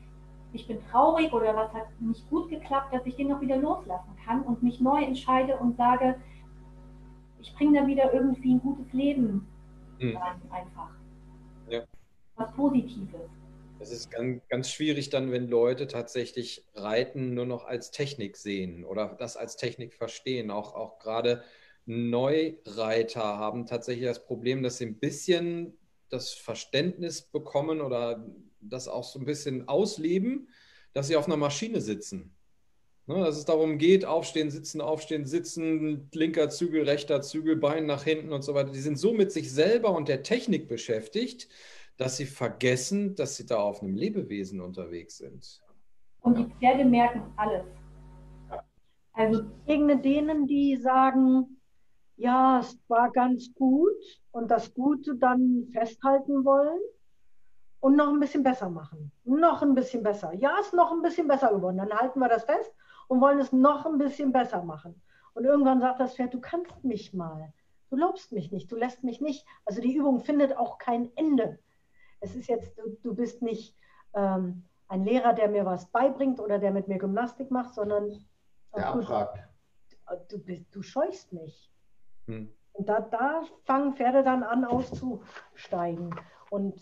[0.54, 4.16] ich bin traurig oder was hat nicht gut geklappt, dass ich den noch wieder loslassen
[4.26, 6.16] kann und mich neu entscheide und sage,
[7.40, 9.48] ich bringe da wieder irgendwie ein gutes Leben
[10.00, 10.18] mhm.
[10.18, 10.90] rein, einfach.
[11.70, 11.82] Ja.
[12.36, 13.30] Was Positives.
[13.80, 18.86] Es ist ganz, ganz schwierig dann, wenn Leute tatsächlich Reiten nur noch als Technik sehen
[18.86, 20.50] oder das als Technik verstehen.
[20.50, 21.44] Auch, auch gerade
[21.86, 25.78] Neureiter haben tatsächlich das Problem, dass sie ein bisschen
[26.10, 28.26] das Verständnis bekommen oder
[28.60, 30.50] das auch so ein bisschen ausleben,
[30.94, 32.36] dass sie auf einer Maschine sitzen.
[33.08, 38.04] Ne, dass es darum geht, aufstehen, sitzen, aufstehen, sitzen, linker Zügel, rechter Zügel, Bein nach
[38.04, 38.72] hinten und so weiter.
[38.72, 41.48] Die sind so mit sich selber und der Technik beschäftigt,
[41.98, 45.62] dass sie vergessen, dass sie da auf einem Lebewesen unterwegs sind.
[46.22, 47.66] Und die Pferde merken alles.
[49.14, 51.62] Also gegen denen, die sagen,
[52.18, 53.92] ja, es war ganz gut
[54.32, 56.80] und das Gute dann festhalten wollen
[57.82, 59.12] und noch ein bisschen besser machen.
[59.26, 60.34] Noch ein bisschen besser.
[60.34, 61.78] Ja, es ist noch ein bisschen besser geworden.
[61.78, 62.74] Dann halten wir das fest
[63.08, 65.02] und wollen es noch ein bisschen besser machen.
[65.34, 67.54] Und irgendwann sagt das Pferd, du kannst mich mal.
[67.90, 69.46] Du lobst mich nicht, du lässt mich nicht.
[69.66, 71.60] Also die Übung findet auch kein Ende.
[72.22, 73.76] Es ist jetzt, du, du bist nicht
[74.14, 78.26] ähm, ein Lehrer, der mir was beibringt oder der mit mir Gymnastik macht, sondern
[78.76, 79.40] der abfragt.
[80.30, 81.70] Du, du, du scheuchst mich.
[82.28, 82.50] Hm.
[82.74, 86.14] Und da, da fangen Pferde dann an auszusteigen.
[86.50, 86.76] Und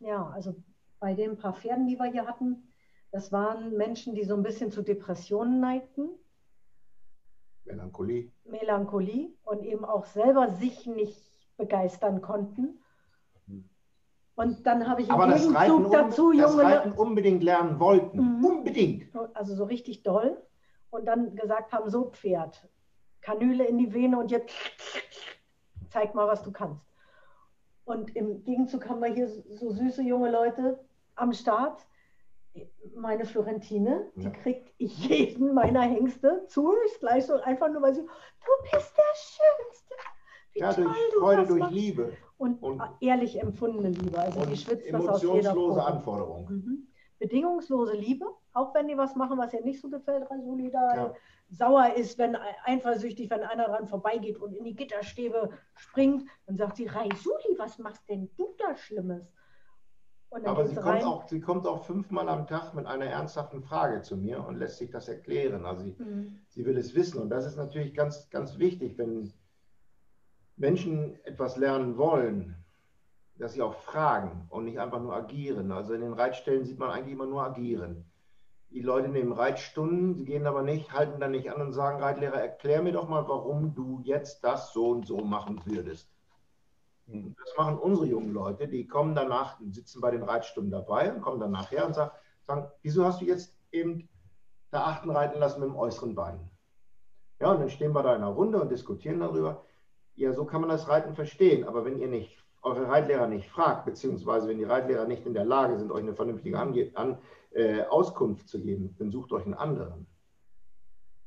[0.00, 0.54] ja, also
[1.00, 2.68] bei den paar Pferden, die wir hier hatten,
[3.10, 6.10] das waren Menschen, die so ein bisschen zu Depressionen neigten.
[7.64, 8.30] Melancholie.
[8.44, 11.22] Melancholie und eben auch selber sich nicht
[11.56, 12.80] begeistern konnten.
[14.38, 18.38] Und dann habe ich im Aber Gegenzug das dazu junge das Reiten unbedingt lernen wollten.
[18.38, 18.44] Mhm.
[18.44, 19.12] Unbedingt.
[19.34, 20.40] Also so richtig doll.
[20.90, 22.68] Und dann gesagt haben, so Pferd,
[23.28, 24.54] Kanüle in die Vene und jetzt
[25.90, 26.82] zeig mal, was du kannst.
[27.84, 30.78] Und im Gegenzug haben wir hier so süße junge Leute
[31.14, 31.86] am Start.
[32.96, 34.30] Meine Florentine, ja.
[34.30, 38.96] die kriegt jeden meiner Hengste zu, ist gleich so einfach nur, weil sie, du bist
[38.96, 39.94] der Schönste.
[40.52, 41.74] Wie ja, durch Freude, durch machst.
[41.74, 42.16] Liebe.
[42.38, 44.18] Und, und, ehrlich empfundene Liebe.
[44.18, 46.48] Also die schwitzt das aus jeder Emotionslose Anforderung.
[46.48, 46.88] Mhm.
[47.18, 48.26] Bedingungslose Liebe,
[48.58, 51.14] auch wenn die was machen, was ihr nicht so gefällt, Rasuli da ja.
[51.50, 56.76] sauer ist, wenn eifersüchtig, wenn einer dran vorbeigeht und in die Gitterstäbe springt, dann sagt
[56.76, 59.32] sie, Raisuli, was machst denn du da Schlimmes?
[60.30, 64.16] Aber sie kommt, auch, sie kommt auch fünfmal am Tag mit einer ernsthaften Frage zu
[64.16, 65.64] mir und lässt sich das erklären.
[65.64, 66.38] Also sie, mhm.
[66.48, 67.22] sie will es wissen.
[67.22, 69.32] Und das ist natürlich ganz, ganz wichtig, wenn
[70.56, 72.56] Menschen etwas lernen wollen,
[73.36, 75.72] dass sie auch fragen und nicht einfach nur agieren.
[75.72, 78.04] Also in den Reitstellen sieht man eigentlich immer nur agieren.
[78.70, 82.40] Die Leute nehmen Reitstunden, sie gehen aber nicht, halten dann nicht an und sagen, Reitlehrer,
[82.40, 86.10] erklär mir doch mal, warum du jetzt das so und so machen würdest.
[87.06, 91.22] Und das machen unsere jungen Leute, die kommen danach, sitzen bei den Reitstunden dabei und
[91.22, 92.10] kommen dann nachher und sagen,
[92.46, 94.08] sagen wieso hast du jetzt eben
[94.70, 96.50] da achten reiten lassen mit dem äußeren Bein?
[97.40, 99.64] Ja, und dann stehen wir da in einer Runde und diskutieren darüber.
[100.16, 101.66] Ja, so kann man das Reiten verstehen.
[101.66, 105.44] Aber wenn ihr nicht eure Reitlehrer nicht fragt, beziehungsweise wenn die Reitlehrer nicht in der
[105.44, 107.18] Lage sind, euch eine vernünftige Ange An
[107.50, 110.06] äh, Auskunft zu geben, dann sucht euch einen anderen.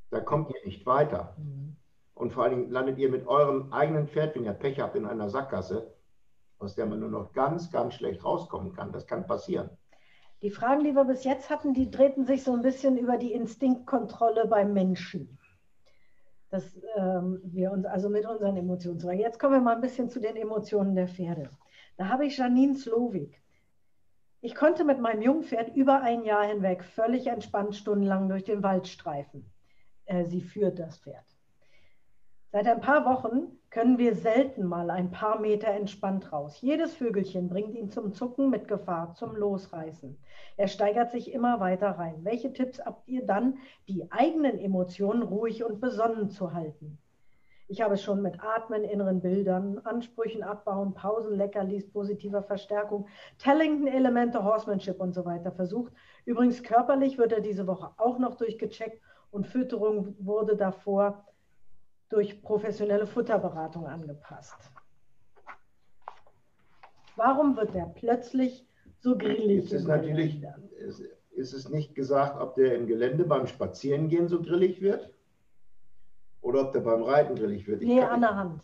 [0.09, 1.35] Da kommt ihr nicht weiter.
[1.37, 1.75] Mhm.
[2.13, 5.05] Und vor allen Dingen landet ihr mit eurem eigenen Pferd, wenn ihr Pech habt, in
[5.05, 5.93] einer Sackgasse,
[6.59, 8.91] aus der man nur noch ganz, ganz schlecht rauskommen kann.
[8.91, 9.69] Das kann passieren.
[10.41, 13.31] Die Fragen, die wir bis jetzt hatten, die drehten sich so ein bisschen über die
[13.31, 15.37] Instinktkontrolle beim Menschen
[16.51, 19.17] dass ähm, wir uns also mit unseren Emotionen.
[19.17, 21.49] Jetzt kommen wir mal ein bisschen zu den Emotionen der Pferde.
[21.97, 23.40] Da habe ich Janine Slowik.
[24.43, 28.87] Ich konnte mit meinem Jungpferd über ein Jahr hinweg völlig entspannt stundenlang durch den Wald
[28.87, 29.45] streifen.
[30.05, 31.25] Äh, sie führt das Pferd.
[32.51, 36.59] Seit ein paar Wochen können wir selten mal ein paar Meter entspannt raus.
[36.59, 40.17] Jedes Vögelchen bringt ihn zum Zucken mit Gefahr, zum Losreißen.
[40.57, 42.25] Er steigert sich immer weiter rein.
[42.25, 46.97] Welche Tipps habt ihr dann, die eigenen Emotionen ruhig und besonnen zu halten?
[47.71, 53.07] Ich habe schon mit Atmen, inneren Bildern, Ansprüchen abbauen, Pausen, Leckerlis, positiver Verstärkung,
[53.37, 55.93] Tellington-Elemente, Horsemanship und so weiter versucht.
[56.25, 61.25] Übrigens körperlich wird er diese Woche auch noch durchgecheckt und Fütterung wurde davor
[62.09, 64.57] durch professionelle Futterberatung angepasst.
[67.15, 68.67] Warum wird der plötzlich
[68.99, 69.63] so grillig?
[69.63, 70.43] Ist es natürlich,
[70.77, 75.13] ist, ist es nicht gesagt, ob der im Gelände beim Spazierengehen so grillig wird?
[76.41, 77.81] Oder ob der beim Reiten grillig wird?
[77.81, 78.63] Ich nee, an der Hand.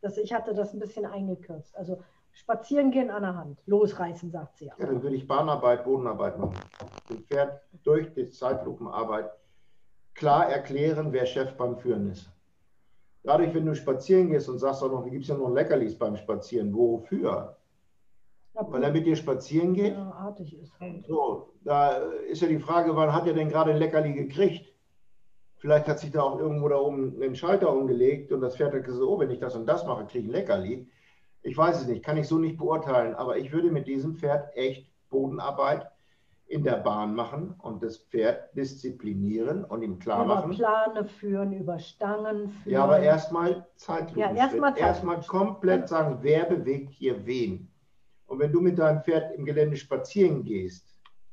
[0.00, 1.76] Das, ich hatte das ein bisschen eingekürzt.
[1.76, 1.98] Also
[2.32, 3.60] Spazieren gehen an der Hand.
[3.66, 4.66] Losreißen, sagt sie.
[4.66, 6.56] Ja, dann würde ich Bahnarbeit, Bodenarbeit machen.
[7.08, 9.30] Dem Pferd durch die Zeitlupenarbeit
[10.14, 12.30] klar erklären, wer Chef beim Führen ist.
[13.22, 16.16] Dadurch, wenn du spazieren gehst und sagst auch noch, gibt es ja noch Leckerlis beim
[16.16, 17.56] Spazieren, wofür?
[18.54, 19.94] Ja, Weil er mit dir spazieren geht?
[19.94, 21.06] Ja, artig ist halt.
[21.06, 21.98] So, da
[22.28, 24.71] ist ja die Frage, wann hat er denn gerade ein Leckerli gekriegt?
[25.62, 28.82] Vielleicht hat sich da auch irgendwo da oben einen Schalter umgelegt und das Pferd hat
[28.82, 30.88] gesagt, oh, wenn ich das und das mache, kriege ich ein Leckerli.
[31.42, 34.56] Ich weiß es nicht, kann ich so nicht beurteilen, aber ich würde mit diesem Pferd
[34.56, 35.88] echt Bodenarbeit
[36.48, 40.50] in der Bahn machen und das Pferd disziplinieren und ihm klar über machen.
[40.50, 42.72] Plane führen, über Stangen führen.
[42.72, 44.18] Ja, aber erstmal Zeitlupe.
[44.18, 47.70] Ja, erstmal erstmal komplett sagen, wer bewegt hier wen.
[48.26, 50.88] Und wenn du mit deinem Pferd im Gelände spazieren gehst,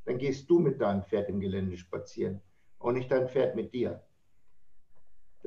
[0.06, 2.42] dann gehst du mit deinem Pferd im Gelände spazieren
[2.78, 4.04] und nicht dein Pferd mit dir.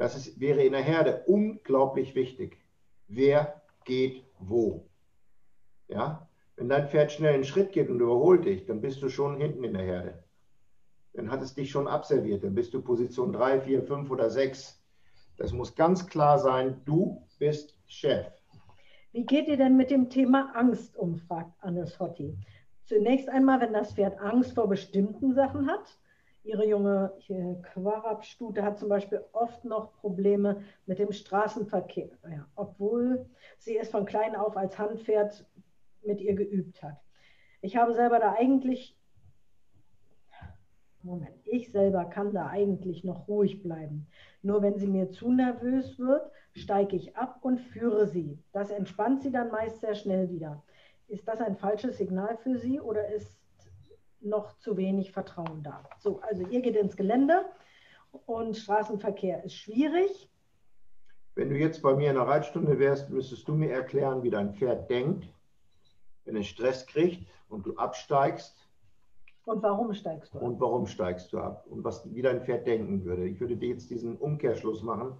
[0.02, 2.58] Das ist, wäre in der Herde unglaublich wichtig.
[3.06, 4.88] Wer geht wo.
[5.86, 6.28] Ja?
[6.56, 9.62] Wenn dein Pferd schnell einen Schritt geht und überholt dich, dann bist du schon hinten
[9.62, 10.24] in der Herde.
[11.12, 12.42] Dann hat es dich schon abserviert.
[12.42, 14.82] Dann bist du Position 3, 4, 5 oder 6.
[15.36, 18.26] Das muss ganz klar sein, du bist Chef.
[19.12, 22.36] Wie geht ihr denn mit dem Thema Angst um, fragt Annes Hotti.
[22.86, 25.96] Zunächst einmal, wenn das Pferd Angst vor bestimmten Sachen hat,
[26.44, 27.12] Ihre junge
[27.62, 33.26] Quarab-Stute hat zum Beispiel oft noch Probleme mit dem Straßenverkehr, ja, obwohl
[33.58, 35.46] sie es von klein auf als Handpferd
[36.02, 37.00] mit ihr geübt hat.
[37.60, 38.98] Ich habe selber da eigentlich,
[41.02, 44.08] Moment, ich selber kann da eigentlich noch ruhig bleiben.
[44.42, 48.38] Nur wenn sie mir zu nervös wird, steige ich ab und führe sie.
[48.52, 50.62] Das entspannt sie dann meist sehr schnell wieder.
[51.06, 53.41] Ist das ein falsches Signal für Sie oder ist
[54.24, 55.84] noch zu wenig Vertrauen da.
[55.98, 57.44] So, also ihr geht ins Gelände
[58.26, 60.30] und Straßenverkehr ist schwierig.
[61.34, 64.54] Wenn du jetzt bei mir in der Reitstunde wärst, müsstest du mir erklären, wie dein
[64.54, 65.26] Pferd denkt,
[66.24, 68.68] wenn es Stress kriegt und du absteigst.
[69.44, 70.44] Und warum steigst du ab?
[70.44, 71.66] Und warum steigst du ab?
[71.68, 73.26] Und was, wie dein Pferd denken würde.
[73.26, 75.16] Ich würde dir jetzt diesen Umkehrschluss machen,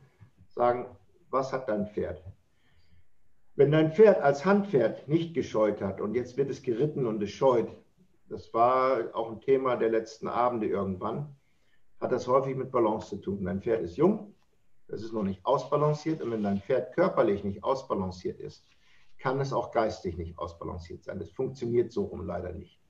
[0.49, 0.87] sagen,
[1.31, 2.23] was hat dein Pferd?
[3.55, 7.31] Wenn dein Pferd als Handpferd nicht gescheut hat und jetzt wird es geritten und es
[7.31, 7.69] scheut,
[8.33, 11.37] das war auch ein Thema der letzten Abende irgendwann,
[12.01, 13.45] hat das häufig mit Balance zu tun.
[13.45, 14.35] Dein Pferd ist jung,
[14.89, 18.65] das ist noch nicht ausbalanciert und wenn dein Pferd körperlich nicht ausbalanciert ist,
[19.19, 21.19] kann es auch geistig nicht ausbalanciert sein.
[21.19, 22.81] Das funktioniert so rum leider nicht.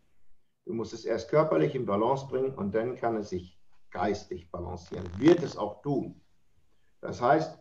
[0.65, 3.59] Du musst es erst körperlich in Balance bringen und dann kann es sich
[3.91, 5.11] geistig balancieren.
[5.19, 6.21] Wird es auch tun.
[7.01, 7.59] Das heißt,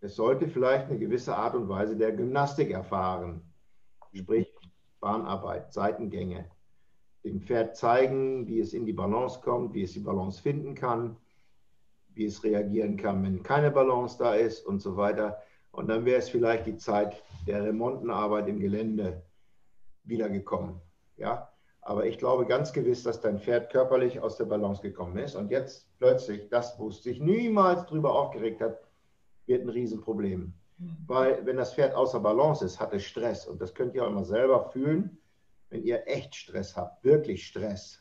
[0.00, 3.40] es sollte vielleicht eine gewisse Art und Weise der Gymnastik erfahren,
[4.12, 4.52] sprich
[5.00, 6.50] Bahnarbeit, Seitengänge,
[7.24, 11.16] dem Pferd zeigen, wie es in die Balance kommt, wie es die Balance finden kann,
[12.14, 15.40] wie es reagieren kann, wenn keine Balance da ist und so weiter.
[15.70, 19.22] Und dann wäre es vielleicht die Zeit der Remontenarbeit im Gelände
[20.04, 20.80] wiedergekommen.
[21.16, 21.48] Ja?
[21.80, 25.34] Aber ich glaube ganz gewiss, dass dein Pferd körperlich aus der Balance gekommen ist.
[25.34, 28.80] Und jetzt plötzlich, das, wo es sich niemals drüber aufgeregt hat,
[29.46, 30.52] wird ein Riesenproblem.
[30.78, 30.96] Mhm.
[31.06, 33.46] Weil wenn das Pferd außer Balance ist, hat es Stress.
[33.46, 35.21] Und das könnt ihr auch immer selber fühlen
[35.72, 37.98] wenn ihr echt Stress habt, wirklich Stress,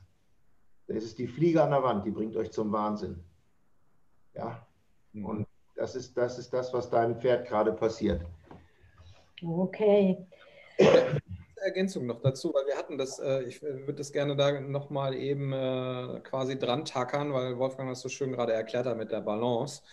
[0.88, 3.24] dann ist es die Fliege an der Wand, die bringt euch zum Wahnsinn.
[4.34, 4.68] Ja,
[5.14, 5.26] mhm.
[5.26, 8.26] und das ist, das ist das, was deinem Pferd gerade passiert.
[9.42, 10.28] Okay.
[11.56, 15.54] Ergänzung noch dazu, weil wir hatten das, äh, ich würde das gerne da nochmal eben
[15.54, 19.84] äh, quasi dran tackern, weil Wolfgang das so schön gerade erklärt hat mit der Balance.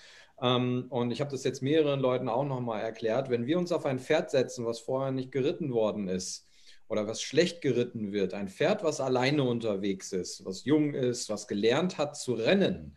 [0.41, 3.29] Ähm, und ich habe das jetzt mehreren Leuten auch nochmal erklärt.
[3.29, 6.48] Wenn wir uns auf ein Pferd setzen, was vorher nicht geritten worden ist,
[6.89, 11.47] oder was schlecht geritten wird, ein Pferd, was alleine unterwegs ist, was jung ist, was
[11.47, 12.97] gelernt hat zu rennen,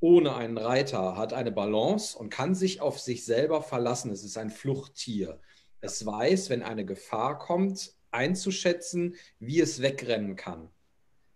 [0.00, 4.10] ohne einen Reiter, hat eine Balance und kann sich auf sich selber verlassen.
[4.10, 5.40] Es ist ein Fluchttier.
[5.80, 10.70] Es weiß, wenn eine Gefahr kommt, einzuschätzen, wie es wegrennen kann.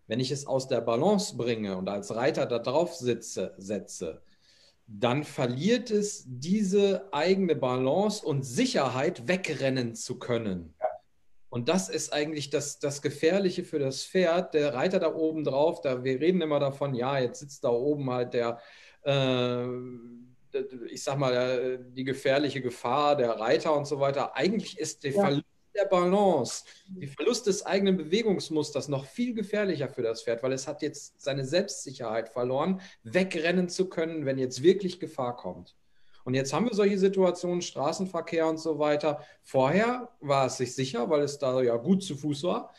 [0.07, 4.22] Wenn ich es aus der Balance bringe und als Reiter da drauf sitze, setze,
[4.86, 10.74] dann verliert es diese eigene Balance und Sicherheit, wegrennen zu können.
[11.51, 14.55] Und das ist eigentlich das, das Gefährliche für das Pferd.
[14.55, 18.09] Der Reiter da oben drauf, da, wir reden immer davon, ja, jetzt sitzt da oben
[18.11, 18.61] halt der,
[19.03, 19.66] äh,
[20.88, 24.36] ich sag mal, die gefährliche Gefahr, der Reiter und so weiter.
[24.36, 25.22] Eigentlich ist der ja.
[25.22, 30.53] Verlust der Balance, der Verlust des eigenen Bewegungsmusters noch viel gefährlicher für das Pferd, weil
[30.53, 35.76] es hat jetzt seine Selbstsicherheit verloren, wegrennen zu können, wenn jetzt wirklich Gefahr kommt.
[36.25, 39.21] Und jetzt haben wir solche Situationen, Straßenverkehr und so weiter.
[39.43, 42.73] Vorher war es sich sicher, weil es da ja gut zu Fuß war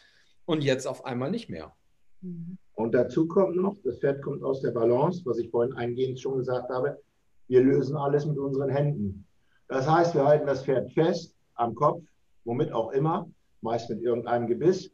[0.46, 1.74] und jetzt auf einmal nicht mehr.
[2.22, 2.58] Mhm.
[2.74, 6.38] Und dazu kommt noch, das Pferd kommt aus der Balance, was ich vorhin eingehend schon
[6.38, 7.00] gesagt habe.
[7.48, 9.26] Wir lösen alles mit unseren Händen.
[9.68, 12.04] Das heißt, wir halten das Pferd fest am Kopf,
[12.44, 13.30] womit auch immer,
[13.62, 14.92] meist mit irgendeinem Gebiss.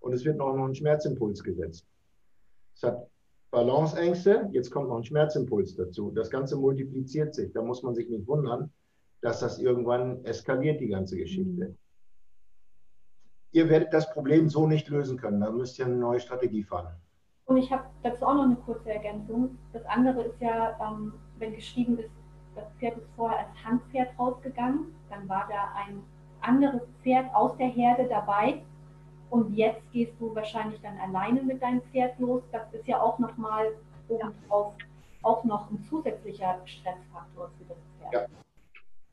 [0.00, 1.86] Und es wird noch ein Schmerzimpuls gesetzt.
[2.74, 3.06] Es hat
[3.52, 6.10] Balanceängste, jetzt kommt noch ein Schmerzimpuls dazu.
[6.10, 7.52] Das Ganze multipliziert sich.
[7.52, 8.72] Da muss man sich nicht wundern,
[9.20, 11.68] dass das irgendwann eskaliert, die ganze Geschichte.
[11.68, 11.78] Mhm.
[13.52, 15.42] Ihr werdet das Problem so nicht lösen können.
[15.42, 16.96] Da müsst ihr eine neue Strategie fahren.
[17.44, 19.58] Und ich habe dazu auch noch eine kurze Ergänzung.
[19.74, 22.10] Das andere ist ja, ähm, wenn geschrieben ist,
[22.54, 26.02] das Pferd ist vorher als Handpferd rausgegangen, dann war da ein
[26.40, 28.62] anderes Pferd aus der Herde dabei
[29.32, 32.42] und jetzt gehst du wahrscheinlich dann alleine mit deinem Pferd los.
[32.52, 33.72] Das ist ja auch nochmal
[34.08, 34.74] obendrauf
[35.22, 38.28] auch noch ein zusätzlicher Stressfaktor für das Pferd.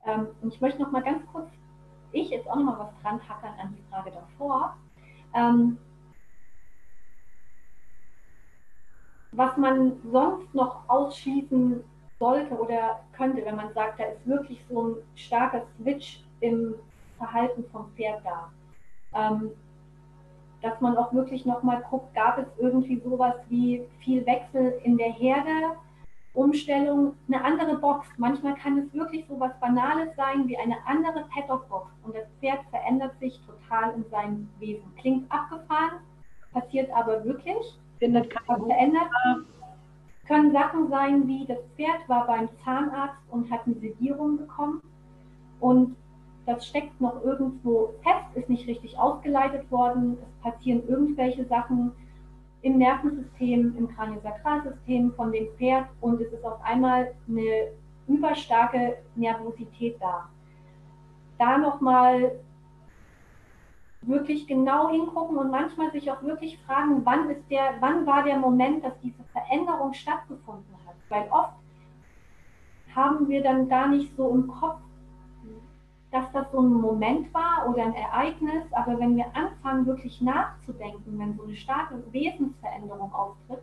[0.05, 0.13] Ja.
[0.13, 1.47] Ähm, und ich möchte noch mal ganz kurz,
[2.11, 4.75] ich jetzt auch noch mal was dran hackern an die Frage davor.
[5.33, 5.77] Ähm,
[9.31, 11.81] was man sonst noch ausschließen
[12.19, 16.75] sollte oder könnte, wenn man sagt, da ist wirklich so ein starker Switch im
[17.17, 18.51] Verhalten vom Pferd da.
[19.13, 19.51] Ähm,
[20.61, 25.11] dass man auch wirklich nochmal guckt, gab es irgendwie sowas wie viel Wechsel in der
[25.11, 25.75] Herde,
[26.33, 28.07] Umstellung, eine andere Box.
[28.17, 32.59] Manchmal kann es wirklich so was Banales sein wie eine andere Paddock-Box und das Pferd
[32.69, 34.93] verändert sich total in seinem Wesen.
[34.97, 35.99] Klingt abgefahren,
[36.53, 37.77] passiert aber wirklich.
[37.99, 39.09] Findet was verändert.
[40.27, 44.81] Können Sachen sein wie das Pferd war beim Zahnarzt und hat eine Sedierung bekommen
[45.59, 45.95] und
[46.49, 51.91] das steckt noch irgendwo fest, ist nicht richtig ausgeleitet worden, es passieren irgendwelche Sachen
[52.61, 57.69] im Nervensystem, im Kraniosakralsystem von dem Pferd und es ist auf einmal eine
[58.07, 60.27] überstarke Nervosität da.
[61.37, 62.39] Da nochmal
[64.01, 68.37] wirklich genau hingucken und manchmal sich auch wirklich fragen, wann ist der, wann war der
[68.37, 70.95] Moment, dass diese Veränderung stattgefunden hat.
[71.09, 71.53] Weil oft
[72.95, 74.79] haben wir dann gar nicht so im Kopf,
[76.11, 81.19] dass das so ein Moment war oder ein Ereignis, aber wenn wir anfangen, wirklich nachzudenken,
[81.19, 83.61] wenn so eine starke Wesensveränderung auftritt,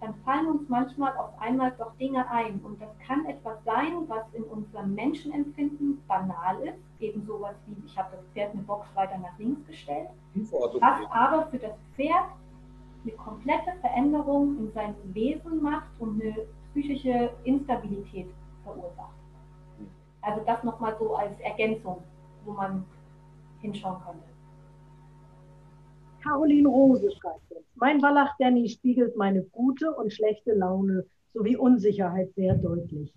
[0.00, 2.60] dann fallen uns manchmal auf einmal doch Dinge ein.
[2.64, 7.96] Und das kann etwas sein, was in unserem Menschenempfinden banal ist, eben sowas wie, ich
[7.96, 12.24] habe das Pferd eine Box weiter nach links gestellt, was aber für das Pferd
[13.04, 18.28] eine komplette Veränderung in seinem Wesen macht und eine psychische Instabilität
[18.64, 19.21] verursacht.
[20.22, 22.02] Also das nochmal so als Ergänzung,
[22.44, 22.84] wo man
[23.60, 24.24] hinschauen könnte.
[26.22, 31.04] Caroline Rose schreibt jetzt, mein Wallach Danny spiegelt meine gute und schlechte Laune
[31.34, 33.12] sowie Unsicherheit sehr deutlich.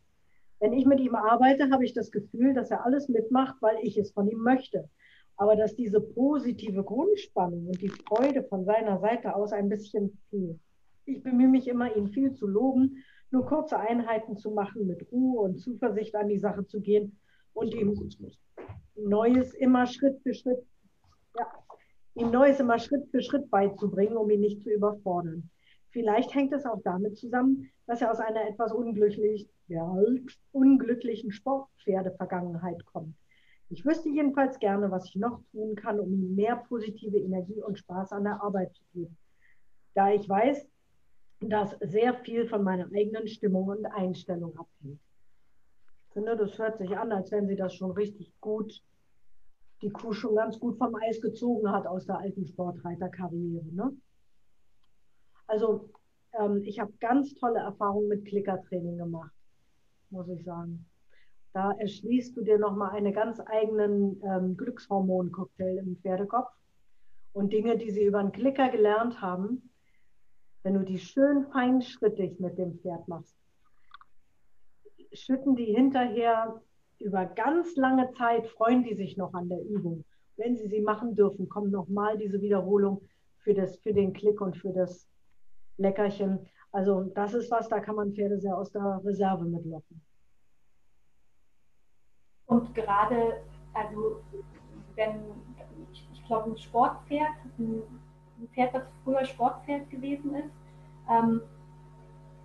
[0.60, 3.98] Wenn ich mit ihm arbeite, habe ich das Gefühl, dass er alles mitmacht, weil ich
[3.98, 4.90] es von ihm möchte.
[5.38, 10.60] Aber dass diese positive Grundspannung und die Freude von seiner Seite aus ein bisschen fehlt.
[11.06, 13.04] Ich bemühe mich immer, ihn viel zu loben
[13.36, 17.20] nur kurze Einheiten zu machen, mit Ruhe und Zuversicht an die Sache zu gehen
[17.54, 17.94] und ihm
[18.96, 20.64] Neues immer Schritt für Schritt,
[21.38, 21.46] ja,
[22.16, 25.50] ihm Neues immer Schritt für Schritt beizubringen, um ihn nicht zu überfordern.
[25.90, 29.86] Vielleicht hängt es auch damit zusammen, dass er aus einer etwas unglücklich, ja,
[30.54, 33.16] unglücklichen Sportpferde-Vergangenheit kommt.
[33.70, 37.80] Ich wüsste jedenfalls gerne, was ich noch tun kann, um ihm mehr positive Energie und
[37.80, 39.18] Spaß an der Arbeit zu geben.
[39.94, 40.66] Da ich weiß,
[41.50, 45.00] dass sehr viel von meiner eigenen Stimmung und Einstellung abhängt.
[46.08, 48.82] Ich finde, das hört sich an, als wenn sie das schon richtig gut,
[49.82, 53.66] die Kuh schon ganz gut vom Eis gezogen hat aus der alten Sportreiterkarriere.
[53.72, 53.92] Ne?
[55.48, 55.90] Also
[56.40, 59.34] ähm, ich habe ganz tolle Erfahrungen mit Klickertraining gemacht,
[60.10, 60.86] muss ich sagen.
[61.54, 66.52] Da erschließt du dir nochmal einen ganz eigenen ähm, Glückshormon-Cocktail im Pferdekopf.
[67.32, 69.70] Und Dinge, die sie über einen Klicker gelernt haben,
[70.66, 73.38] wenn du die schön feinschrittig mit dem Pferd machst,
[75.14, 76.60] schütten die hinterher
[76.98, 80.04] über ganz lange Zeit, freuen die sich noch an der Übung.
[80.38, 83.08] Wenn sie sie machen dürfen, kommt nochmal diese Wiederholung
[83.38, 85.08] für, das, für den Klick und für das
[85.78, 86.40] Leckerchen.
[86.72, 90.02] Also das ist was, da kann man Pferde sehr aus der Reserve mitlocken.
[92.48, 93.44] Und gerade,
[93.76, 94.20] also
[94.96, 95.20] wenn,
[95.92, 97.84] ich glaube, ein Sportpferd, ein
[98.40, 100.52] ein Pferd, was früher Sportpferd gewesen ist.
[101.10, 101.42] Ähm,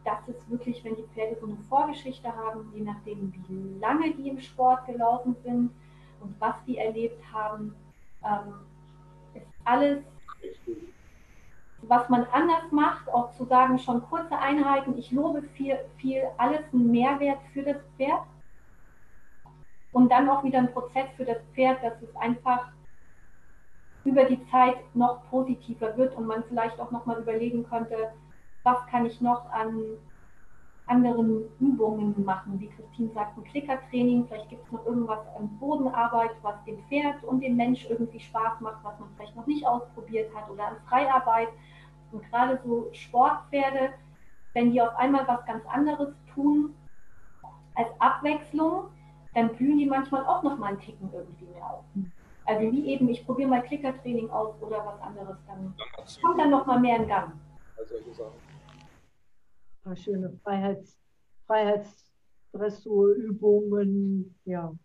[0.05, 4.29] das ist wirklich, wenn die Pferde so eine Vorgeschichte haben, je nachdem, wie lange die
[4.29, 5.71] im Sport gelaufen sind
[6.21, 7.75] und was die erlebt haben,
[8.25, 8.55] ähm,
[9.35, 10.03] ist alles,
[11.83, 16.61] was man anders macht, auch zu sagen, schon kurze Einheiten, ich lobe viel, viel alles
[16.73, 18.23] ein Mehrwert für das Pferd.
[19.93, 22.71] Und dann auch wieder ein Prozess für das Pferd, dass es einfach
[24.05, 28.13] über die Zeit noch positiver wird und man vielleicht auch nochmal überlegen könnte,
[28.63, 29.99] was kann ich noch an,
[30.91, 32.59] anderen Übungen machen.
[32.59, 37.23] Wie Christine sagt, ein Klickertraining, vielleicht gibt es noch irgendwas an Bodenarbeit, was dem Pferd
[37.25, 40.77] und dem Mensch irgendwie Spaß macht, was man vielleicht noch nicht ausprobiert hat oder an
[40.89, 41.49] Freiarbeit.
[42.11, 43.91] Und gerade so Sportpferde,
[44.53, 46.75] wenn die auf einmal was ganz anderes tun
[47.77, 48.87] als Abwechslung,
[49.35, 51.85] dann blühen die manchmal auch noch mal einen Ticken irgendwie mehr auf.
[52.51, 55.73] Also wie eben, ich probiere mal Klickertraining aus oder was anderes, dann
[56.21, 57.35] kommt dann noch mal mehr in Gang.
[57.79, 58.51] Also solche Sachen
[59.83, 60.99] paar schöne Freiheits,
[61.47, 64.37] Freiheitsdressurübungen.
[64.45, 64.77] Ja.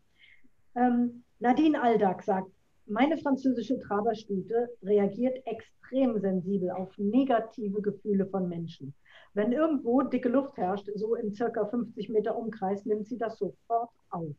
[0.75, 2.49] Ähm, Nadine Aldag sagt,
[2.85, 8.93] meine französische Traberstute reagiert extrem sensibel auf negative Gefühle von Menschen.
[9.33, 13.89] Wenn irgendwo dicke Luft herrscht, so in circa 50 Meter Umkreis, nimmt sie das sofort
[14.09, 14.33] auf.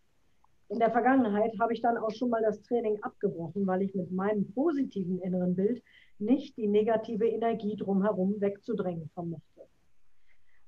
[0.69, 4.11] In der Vergangenheit habe ich dann auch schon mal das Training abgebrochen, weil ich mit
[4.11, 5.83] meinem positiven inneren Bild
[6.19, 9.63] nicht die negative Energie drumherum wegzudrängen vermochte.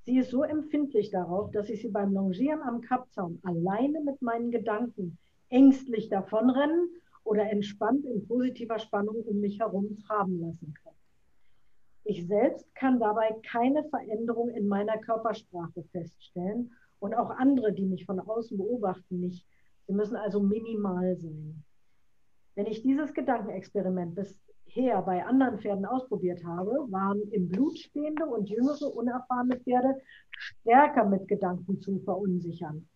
[0.04, 4.50] Sie ist so empfindlich darauf, dass ich sie beim Longieren am Kappzaum alleine mit meinen
[4.50, 5.18] Gedanken
[5.48, 6.90] ängstlich davonrennen
[7.24, 10.94] oder entspannt in positiver Spannung um mich herum traben lassen kann.
[12.04, 18.06] Ich selbst kann dabei keine Veränderung in meiner Körpersprache feststellen und auch andere, die mich
[18.06, 19.46] von außen beobachten, nicht.
[19.88, 21.64] Sie müssen also minimal sein.
[22.54, 28.26] Wenn ich dieses Gedankenexperiment bis bisher bei anderen Pferden ausprobiert habe, waren im Blut stehende
[28.26, 29.96] und jüngere, unerfahrene Pferde
[30.30, 32.86] stärker mit Gedanken zu verunsichern.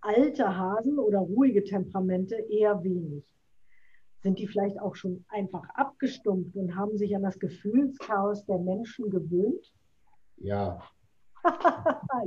[0.00, 3.24] Alte Hasen oder ruhige Temperamente eher wenig.
[4.22, 9.10] Sind die vielleicht auch schon einfach abgestumpft und haben sich an das Gefühlschaos der Menschen
[9.10, 9.72] gewöhnt?
[10.36, 10.80] Ja.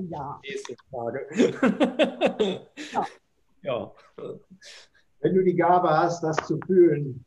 [0.10, 0.42] ja.
[0.44, 1.26] Nächste Frage.
[2.92, 3.06] ja.
[3.64, 3.92] Ja.
[5.22, 7.26] Wenn du die Gabe hast, das zu fühlen,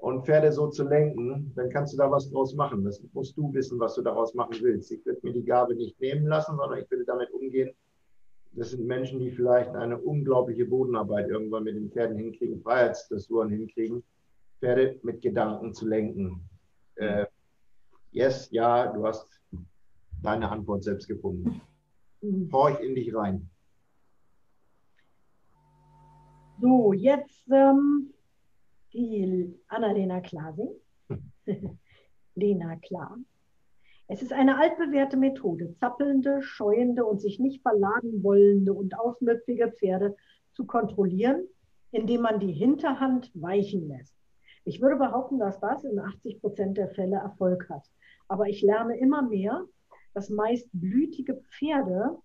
[0.00, 2.84] und Pferde so zu lenken, dann kannst du da was draus machen.
[2.84, 4.90] Das musst du wissen, was du daraus machen willst.
[4.90, 7.70] Ich würde mir die Gabe nicht nehmen lassen, sondern ich würde damit umgehen.
[8.52, 14.02] Das sind Menschen, die vielleicht eine unglaubliche Bodenarbeit irgendwann mit den Pferden hinkriegen, Freiheitsdressuren hinkriegen,
[14.58, 16.48] Pferde mit Gedanken zu lenken.
[16.96, 17.26] Äh,
[18.10, 19.40] yes, ja, du hast
[20.22, 21.60] deine Antwort selbst gefunden.
[22.52, 23.48] Horch in dich rein.
[26.60, 28.12] So, jetzt ähm,
[28.92, 30.68] die Annalena Klasing.
[32.34, 33.16] Lena Klar.
[34.08, 40.16] Es ist eine altbewährte Methode, zappelnde, scheuende und sich nicht verladen wollende und aufmüpfige Pferde
[40.52, 41.46] zu kontrollieren,
[41.92, 44.14] indem man die Hinterhand weichen lässt.
[44.64, 47.84] Ich würde behaupten, dass das in 80 Prozent der Fälle Erfolg hat.
[48.28, 49.64] Aber ich lerne immer mehr,
[50.12, 52.18] dass meist blütige Pferde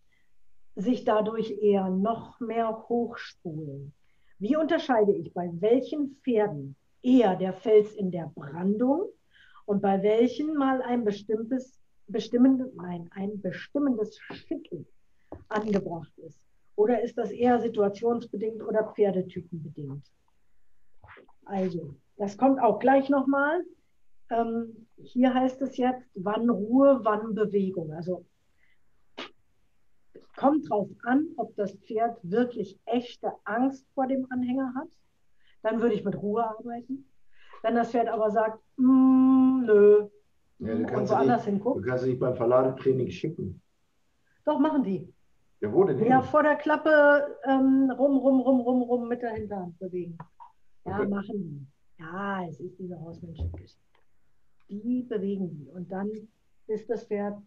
[0.75, 3.93] sich dadurch eher noch mehr hochspulen.
[4.39, 9.09] Wie unterscheide ich bei welchen Pferden eher der Fels in der Brandung
[9.65, 14.85] und bei welchen mal ein bestimmtes, bestimmend, nein, ein bestimmendes Schicken
[15.47, 16.39] angebracht ist?
[16.75, 20.03] Oder ist das eher situationsbedingt oder pferdetypenbedingt?
[21.45, 23.63] Also, das kommt auch gleich nochmal.
[24.29, 27.93] Ähm, hier heißt es jetzt, wann Ruhe, wann Bewegung.
[27.93, 28.25] Also
[30.35, 34.89] kommt drauf an, ob das Pferd wirklich echte Angst vor dem Anhänger hat.
[35.61, 37.05] Dann würde ich mit Ruhe arbeiten.
[37.63, 40.07] Wenn das Pferd aber sagt, mm, nö,
[40.59, 41.81] ja, du kannst und woanders hingucken.
[41.81, 43.61] Du kannst dich beim Verladetraining schicken.
[44.45, 45.11] Doch, machen die.
[45.61, 46.03] Ja, wo denn?
[46.05, 50.17] Ja, vor der Klappe ähm, rum, rum, rum, rum, rum mit der Hinterhand bewegen.
[50.85, 51.07] Ja, okay.
[51.07, 51.67] machen die.
[52.03, 53.79] Ja, es ist diese Hausmenschengeschichte.
[54.69, 55.69] Die bewegen die.
[55.69, 56.09] Und dann
[56.67, 57.37] ist das Pferd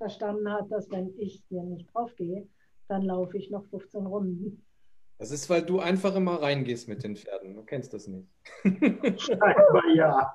[0.00, 2.48] verstanden hat, dass wenn ich hier nicht drauf gehe,
[2.88, 4.64] dann laufe ich noch 15 Runden.
[5.18, 7.54] Das ist, weil du einfach immer reingehst mit den Pferden.
[7.54, 8.26] Du kennst das nicht.
[9.20, 10.32] Scheinbar ja.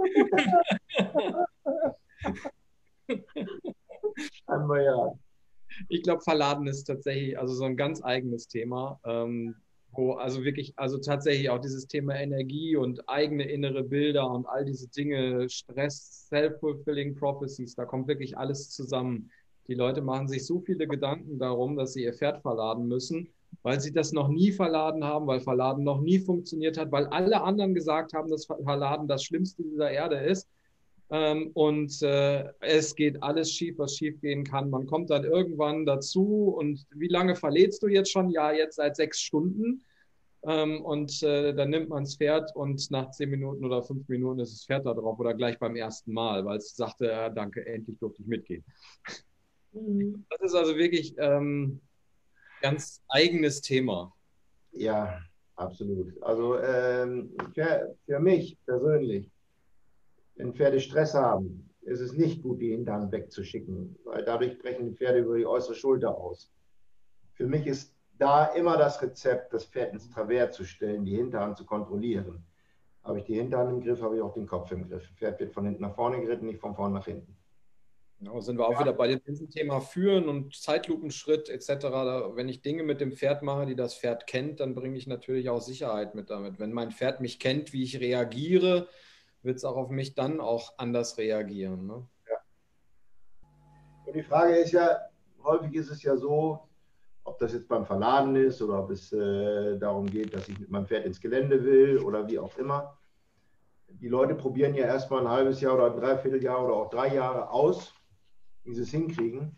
[4.46, 5.20] Scheinbar ja.
[5.90, 9.00] Ich glaube, Verladen ist tatsächlich also so ein ganz eigenes Thema.
[9.04, 9.56] Ähm,
[9.98, 14.66] wo also wirklich, also tatsächlich auch dieses Thema Energie und eigene innere Bilder und all
[14.66, 19.32] diese Dinge, Stress, Self-Fulfilling Prophecies, da kommt wirklich alles zusammen.
[19.68, 23.30] Die Leute machen sich so viele Gedanken darum, dass sie ihr Pferd verladen müssen,
[23.64, 27.42] weil sie das noch nie verladen haben, weil Verladen noch nie funktioniert hat, weil alle
[27.42, 30.48] anderen gesagt haben, dass Verladen das Schlimmste dieser Erde ist.
[31.12, 34.70] Ähm, und äh, es geht alles schief, was schief gehen kann.
[34.70, 38.30] Man kommt dann irgendwann dazu und wie lange verlädst du jetzt schon?
[38.32, 39.84] Ja, jetzt seit sechs Stunden.
[40.44, 44.40] Ähm, und äh, dann nimmt man das Pferd und nach zehn Minuten oder fünf Minuten
[44.40, 47.66] ist das Pferd da drauf oder gleich beim ersten Mal, weil es sagte, ja, danke,
[47.66, 48.64] endlich durfte ich mitgehen.
[49.76, 50.26] Mhm.
[50.30, 51.82] Das ist also wirklich ähm,
[52.62, 54.14] ganz eigenes Thema.
[54.72, 55.22] Ja,
[55.56, 56.22] absolut.
[56.24, 59.30] Also ähm, für, für mich persönlich,
[60.36, 64.96] wenn Pferde Stress haben, ist es nicht gut, die Hintern wegzuschicken, weil dadurch brechen die
[64.96, 66.52] Pferde über die äußere Schulter aus.
[67.34, 71.58] Für mich ist da immer das Rezept, das Pferd ins Travers zu stellen, die Hinterhand
[71.58, 72.44] zu kontrollieren.
[73.04, 75.04] Habe ich die Hinterhand im Griff, habe ich auch den Kopf im Griff.
[75.04, 77.38] Das Pferd wird von hinten nach vorne geritten, nicht von vorne nach hinten.
[78.20, 78.80] Genau, sind wir auch ja.
[78.80, 81.86] wieder bei dem Thema Führen und Zeitlupenschritt etc.
[82.34, 85.50] Wenn ich Dinge mit dem Pferd mache, die das Pferd kennt, dann bringe ich natürlich
[85.50, 86.60] auch Sicherheit mit damit.
[86.60, 88.88] Wenn mein Pferd mich kennt, wie ich reagiere,
[89.44, 91.88] wird es auch auf mich dann auch anders reagieren.
[91.88, 92.08] Ne?
[92.30, 92.38] Ja.
[94.06, 94.98] Und die Frage ist ja,
[95.44, 96.68] häufig ist es ja so,
[97.26, 100.70] ob das jetzt beim Verladen ist oder ob es äh, darum geht, dass ich mit
[100.70, 102.98] meinem Pferd ins Gelände will oder wie auch immer.
[103.88, 107.50] Die Leute probieren ja erstmal ein halbes Jahr oder ein Dreivierteljahr oder auch drei Jahre
[107.50, 107.94] aus,
[108.66, 109.56] wie sie es hinkriegen.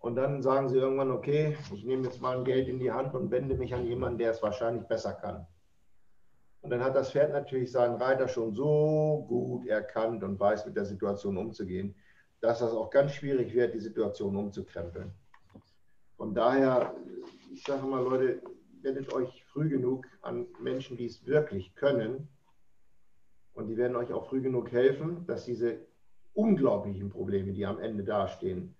[0.00, 3.14] Und dann sagen sie irgendwann, okay, ich nehme jetzt mal ein Geld in die Hand
[3.14, 5.46] und wende mich an jemanden, der es wahrscheinlich besser kann.
[6.60, 10.76] Und dann hat das Pferd natürlich seinen Reiter schon so gut erkannt und weiß, mit
[10.76, 11.94] der Situation umzugehen,
[12.40, 15.12] dass das auch ganz schwierig wird, die Situation umzukrempeln.
[16.16, 16.94] Von daher,
[17.52, 18.42] ich sage mal, Leute,
[18.82, 22.28] wendet euch früh genug an Menschen, die es wirklich können.
[23.54, 25.87] Und die werden euch auch früh genug helfen, dass diese
[26.38, 28.76] unglaublichen Probleme, die am Ende dastehen,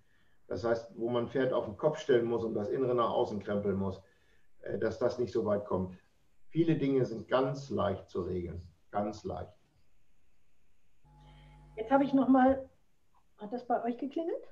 [0.47, 3.39] das heißt, wo man Pferd auf den Kopf stellen muss und das Innere nach außen
[3.39, 4.01] krempeln muss,
[4.61, 5.95] äh, dass das nicht so weit kommt.
[6.47, 8.61] Viele Dinge sind ganz leicht zu regeln.
[8.91, 9.53] Ganz leicht.
[11.75, 12.67] Jetzt habe ich noch mal,
[13.37, 14.43] hat das bei euch geklingelt?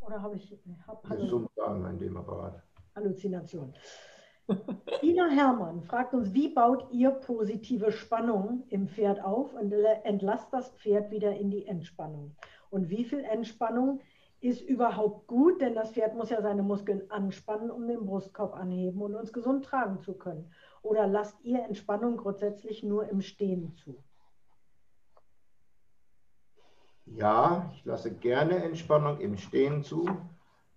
[0.00, 0.58] Oder habe ich.
[0.86, 2.62] Hab, ist Sagen in dem Apparat.
[2.96, 3.72] Halluzination.
[5.02, 10.70] Ina Hermann fragt uns, wie baut ihr positive Spannung im Pferd auf und entlasst das
[10.70, 12.36] Pferd wieder in die Entspannung?
[12.70, 14.00] Und wie viel Entspannung
[14.40, 15.60] ist überhaupt gut?
[15.60, 19.64] Denn das Pferd muss ja seine Muskeln anspannen, um den Brustkorb anheben und uns gesund
[19.64, 20.52] tragen zu können.
[20.82, 24.02] Oder lasst ihr Entspannung grundsätzlich nur im Stehen zu?
[27.06, 30.08] Ja, ich lasse gerne Entspannung im Stehen zu,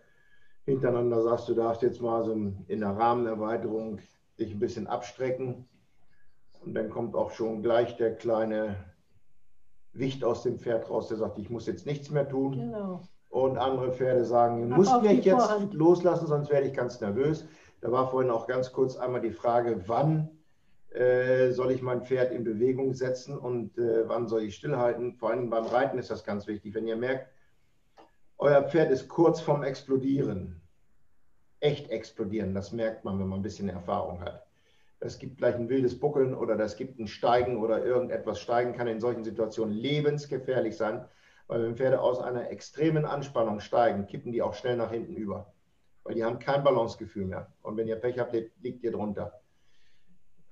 [0.65, 3.99] hintereinander sagst, du darfst jetzt mal so in der Rahmenerweiterung
[4.39, 5.67] dich ein bisschen abstrecken,
[6.67, 8.75] und dann kommt auch schon gleich der kleine
[9.99, 12.53] Wicht aus dem Pferd raus, der sagt, ich muss jetzt nichts mehr tun.
[12.53, 13.03] Genau.
[13.29, 15.75] Und andere Pferde sagen, du musst mich jetzt Vorhand.
[15.75, 17.47] loslassen, sonst werde ich ganz nervös.
[17.81, 20.31] Da war vorhin auch ganz kurz einmal die Frage, wann
[20.91, 25.15] äh, soll ich mein Pferd in Bewegung setzen und äh, wann soll ich stillhalten.
[25.15, 26.75] Vor allem beim Reiten ist das ganz wichtig.
[26.75, 27.29] Wenn ihr merkt,
[28.39, 30.63] euer Pferd ist kurz vorm Explodieren,
[31.61, 34.46] echt explodieren, das merkt man, wenn man ein bisschen Erfahrung hat
[35.01, 38.87] es gibt gleich ein wildes Buckeln oder das gibt ein Steigen oder irgendetwas steigen kann
[38.87, 41.05] in solchen Situationen lebensgefährlich sein,
[41.49, 45.53] weil wenn Pferde aus einer extremen Anspannung steigen, kippen die auch schnell nach hinten über,
[46.03, 47.53] weil die haben kein Balancegefühl mehr.
[47.63, 49.41] Und wenn ihr Pech habt, liegt ihr drunter.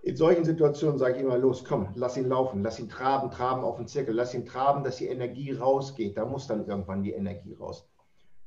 [0.03, 3.65] In solchen Situationen sage ich immer, los, komm, lass ihn laufen, lass ihn traben, traben
[3.65, 6.19] auf den Zirkel, lass ihn traben, dass die Energie rausgeht.
[6.19, 7.89] Da muss dann irgendwann die Energie raus.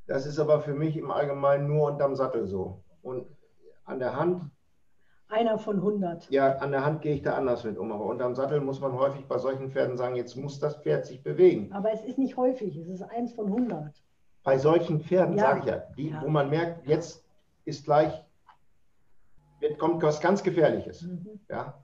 [0.06, 2.84] Das ist aber für mich im Allgemeinen nur unterm Sattel so.
[3.02, 3.26] Und
[3.86, 4.52] an der Hand
[5.30, 6.30] einer von 100.
[6.30, 7.92] Ja, an der Hand gehe ich da anders mit um.
[7.92, 11.22] Aber unterm Sattel muss man häufig bei solchen Pferden sagen, jetzt muss das Pferd sich
[11.24, 11.72] bewegen.
[11.74, 13.94] Aber es ist nicht häufig, es ist eins von 100.
[14.44, 15.44] Bei solchen Pferden ja.
[15.44, 16.22] sage ich ja, die, ja.
[16.22, 17.26] wo man merkt, jetzt
[17.66, 18.14] ist gleich,
[19.60, 21.02] jetzt kommt was ganz Gefährliches.
[21.02, 21.40] Mhm.
[21.50, 21.84] Ja?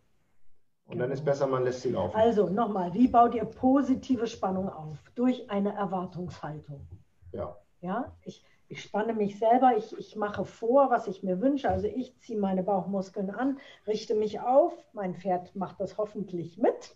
[0.86, 2.16] Und dann ist besser, man lässt sie laufen.
[2.16, 4.98] Also nochmal, wie baut ihr positive Spannung auf?
[5.16, 6.88] Durch eine Erwartungshaltung.
[7.32, 7.58] Ja.
[7.82, 11.70] Ja, ich, ich spanne mich selber, ich, ich mache vor, was ich mir wünsche.
[11.70, 14.74] Also ich ziehe meine Bauchmuskeln an, richte mich auf.
[14.94, 16.96] Mein Pferd macht das hoffentlich mit.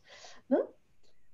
[0.49, 0.57] Ne?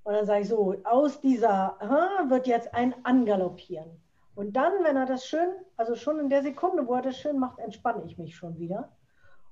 [0.04, 3.90] Und dann sage ich so, aus dieser aha, wird jetzt ein Angaloppieren.
[4.36, 5.48] Und dann, wenn er das schön,
[5.78, 8.90] also schon in der Sekunde, wo er das schön macht, entspanne ich mich schon wieder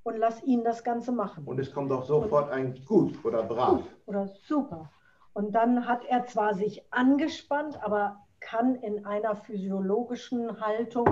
[0.03, 1.45] und lasse ihn das Ganze machen.
[1.45, 3.77] Und es kommt auch sofort und, ein gut oder brav.
[3.77, 4.91] Gut oder super.
[5.31, 11.07] Und dann hat er zwar sich angespannt, aber kann in einer physiologischen Haltung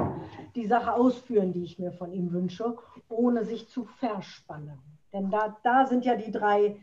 [0.56, 4.78] die Sache ausführen, die ich mir von ihm wünsche, ohne sich zu verspannen.
[5.14, 6.76] Denn da, da sind ja die drei,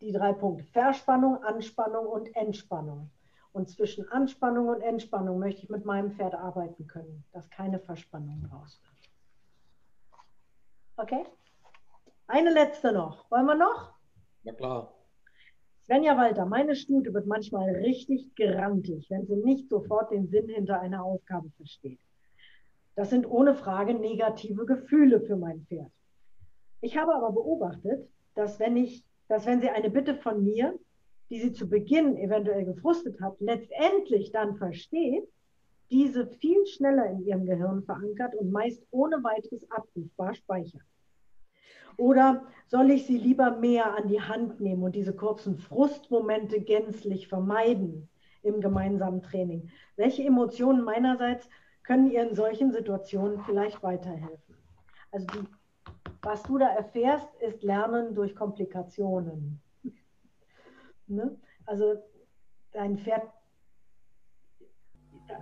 [0.00, 0.64] die drei Punkte.
[0.64, 3.10] Verspannung, Anspannung und Entspannung.
[3.52, 8.44] Und zwischen Anspannung und Entspannung möchte ich mit meinem Pferd arbeiten können, dass keine Verspannung
[8.52, 9.12] raus wird.
[10.96, 11.24] Okay?
[12.26, 13.30] Eine letzte noch.
[13.30, 13.94] Wollen wir noch?
[14.42, 14.93] Na klar.
[15.86, 20.80] Svenja Walter, meine Stute wird manchmal richtig grantig, wenn sie nicht sofort den Sinn hinter
[20.80, 22.00] einer Aufgabe versteht.
[22.96, 25.90] Das sind ohne Frage negative Gefühle für mein Pferd.
[26.80, 30.78] Ich habe aber beobachtet, dass wenn ich dass wenn sie eine Bitte von mir,
[31.30, 35.24] die sie zu Beginn eventuell gefrustet hat, letztendlich dann versteht,
[35.90, 40.82] diese viel schneller in ihrem Gehirn verankert und meist ohne weiteres abrufbar speichert.
[41.96, 47.28] Oder soll ich sie lieber mehr an die Hand nehmen und diese kurzen Frustmomente gänzlich
[47.28, 48.08] vermeiden
[48.42, 49.70] im gemeinsamen Training?
[49.96, 51.48] Welche Emotionen meinerseits
[51.82, 54.56] können ihr in solchen Situationen vielleicht weiterhelfen?
[55.12, 55.44] Also die,
[56.22, 59.60] was du da erfährst, ist Lernen durch Komplikationen.
[61.06, 61.38] ne?
[61.66, 62.02] Also
[62.72, 63.22] dein Pferd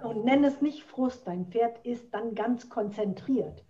[0.03, 3.65] und nenn es nicht Frust, dein Pferd ist dann ganz konzentriert.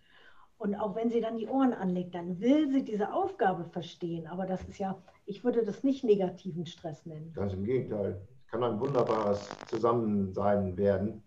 [0.62, 4.28] Und auch wenn sie dann die Ohren anlegt, dann will sie diese Aufgabe verstehen.
[4.28, 7.32] Aber das ist ja, ich würde das nicht negativen Stress nennen.
[7.34, 8.20] Ganz im Gegenteil.
[8.38, 11.24] Es kann ein wunderbares Zusammensein werden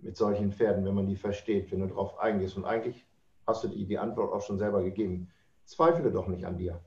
[0.00, 2.58] mit solchen Pferden, wenn man die versteht, wenn du darauf eingehst.
[2.58, 3.06] Und eigentlich
[3.46, 5.30] hast du die, die Antwort auch schon selber gegeben.
[5.64, 6.78] Zweifle doch nicht an dir.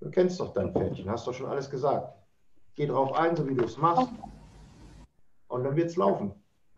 [0.00, 2.12] Du kennst doch dein Pferdchen, hast doch schon alles gesagt.
[2.74, 4.12] Geh drauf ein, so wie du es machst.
[5.48, 6.34] Und dann wird es laufen.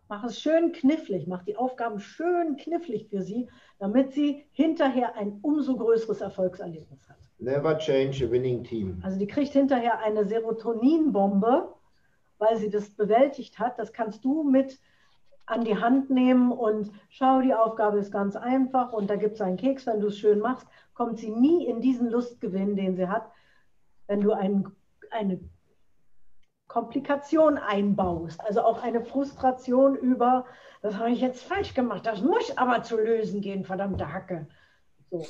[0.08, 3.48] Mach es schön knifflig, mach die Aufgaben schön knifflig für sie,
[3.78, 7.18] damit sie hinterher ein umso größeres Erfolgserlebnis hat.
[7.38, 9.00] Never change a winning team.
[9.04, 11.74] Also die kriegt hinterher eine Serotoninbombe,
[12.38, 13.78] weil sie das bewältigt hat.
[13.78, 14.78] Das kannst du mit
[15.44, 19.40] an die Hand nehmen und schau, die Aufgabe ist ganz einfach und da gibt es
[19.40, 23.08] einen Keks, wenn du es schön machst, kommt sie nie in diesen Lustgewinn, den sie
[23.08, 23.30] hat,
[24.06, 24.68] wenn du ein,
[25.10, 25.40] eine
[26.68, 28.40] Komplikation einbaust.
[28.42, 30.44] Also auch eine Frustration über,
[30.82, 34.46] das habe ich jetzt falsch gemacht, das muss aber zu lösen gehen, verdammte Hacke.
[35.10, 35.24] So.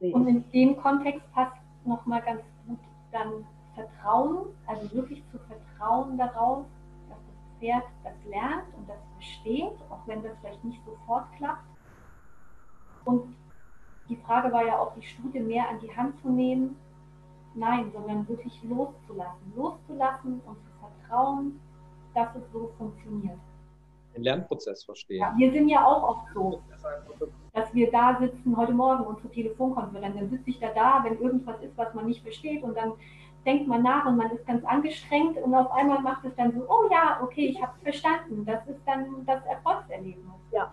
[0.00, 1.56] Und in dem Kontext passt
[1.86, 2.78] nochmal ganz gut
[3.12, 6.66] dann Vertrauen, also wirklich zu vertrauen darauf,
[7.08, 11.64] dass das Pferd das lernt und das versteht, auch wenn das vielleicht nicht sofort klappt.
[13.06, 13.34] Und
[14.08, 16.76] die Frage war ja auch, die Studie mehr an die Hand zu nehmen
[17.56, 19.52] Nein, sondern wirklich loszulassen.
[19.56, 21.58] Loszulassen und zu vertrauen,
[22.14, 23.38] dass es so funktioniert.
[24.14, 25.20] Den Lernprozess verstehen.
[25.20, 26.60] Ja, wir sind ja auch oft so,
[27.54, 30.16] dass wir da sitzen heute Morgen und zur Telefonkonferenz.
[30.16, 32.92] Dann sitze ich da da, wenn irgendwas ist, was man nicht versteht und dann
[33.46, 36.66] denkt man nach und man ist ganz angestrengt und auf einmal macht es dann so,
[36.68, 38.44] oh ja, okay, ich habe es verstanden.
[38.44, 40.34] Das ist dann das Erfolgserlebnis.
[40.52, 40.72] Ja.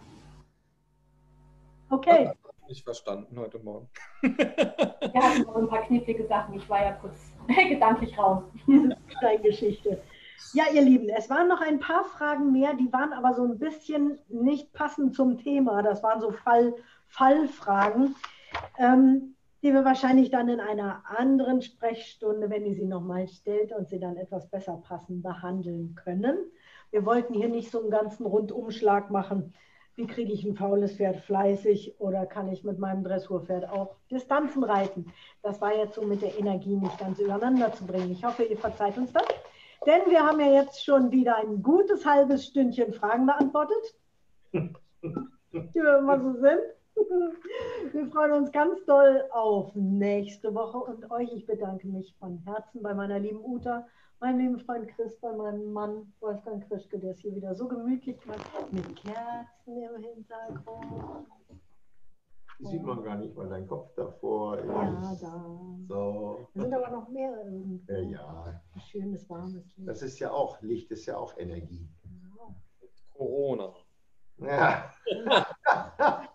[1.89, 2.33] Okay
[2.73, 3.87] nicht verstanden heute Morgen.
[4.23, 6.55] Wir hatten noch ein paar knifflige Sachen.
[6.55, 7.15] Ich war ja kurz
[7.69, 8.41] gedanklich raus.
[9.21, 10.01] Deine Geschichte.
[10.53, 13.59] Ja, ihr Lieben, es waren noch ein paar Fragen mehr, die waren aber so ein
[13.59, 15.83] bisschen nicht passend zum Thema.
[15.83, 16.73] Das waren so Fall,
[17.09, 18.15] Fallfragen,
[18.79, 23.87] ähm, die wir wahrscheinlich dann in einer anderen Sprechstunde, wenn ihr sie nochmal stellt und
[23.87, 26.39] sie dann etwas besser passen, behandeln können.
[26.89, 29.53] Wir wollten hier nicht so einen ganzen Rundumschlag machen
[29.95, 34.63] wie kriege ich ein faules Pferd fleißig oder kann ich mit meinem Dressurpferd auch Distanzen
[34.63, 35.13] reiten.
[35.43, 38.11] Das war jetzt so mit der Energie nicht ganz übereinander zu bringen.
[38.11, 39.25] Ich hoffe, ihr verzeiht uns das.
[39.85, 43.95] Denn wir haben ja jetzt schon wieder ein gutes halbes Stündchen Fragen beantwortet,
[44.53, 44.73] die
[45.51, 46.61] wir immer so sind.
[47.91, 51.31] Wir freuen uns ganz doll auf nächste Woche und euch.
[51.33, 53.85] Ich bedanke mich von Herzen bei meiner lieben Uta
[54.23, 58.25] mein lieben Freund Chris, bei meinem Mann Wolfgang Krischke, der es hier wieder so gemütlich
[58.25, 61.27] macht, mit Kerzen im Hintergrund.
[62.57, 64.65] Die sieht man gar nicht, weil dein Kopf davor ist.
[64.65, 65.45] Ja, da.
[65.89, 66.47] So.
[66.53, 67.91] Da sind aber noch mehr irgendwo.
[67.91, 68.61] Ja, ja.
[68.89, 69.89] Schönes, warmes Licht.
[69.89, 71.89] Das ist ja auch, Licht ist ja auch Energie.
[72.03, 72.55] Genau.
[73.13, 73.73] Corona.
[74.37, 74.89] Ja.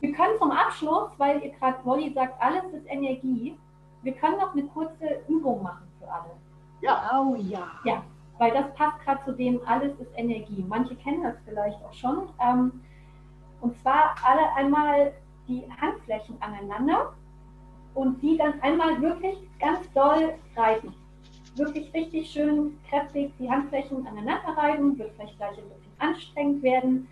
[0.00, 3.58] Wir können zum Abschluss, weil ihr gerade Wolli sagt, alles ist Energie,
[4.02, 6.43] wir können noch eine kurze Übung machen für alle.
[6.84, 7.10] Ja.
[7.14, 7.66] Oh ja.
[7.84, 8.02] Ja,
[8.38, 10.64] weil das passt gerade zu dem, alles ist Energie.
[10.68, 12.28] Manche kennen das vielleicht auch schon.
[12.40, 12.82] Ähm,
[13.60, 15.14] und zwar alle einmal
[15.48, 17.14] die Handflächen aneinander
[17.94, 20.94] und die dann einmal wirklich ganz doll reiben.
[21.56, 27.08] Wirklich richtig schön kräftig die Handflächen aneinander reiben, wird vielleicht gleich ein bisschen anstrengend werden.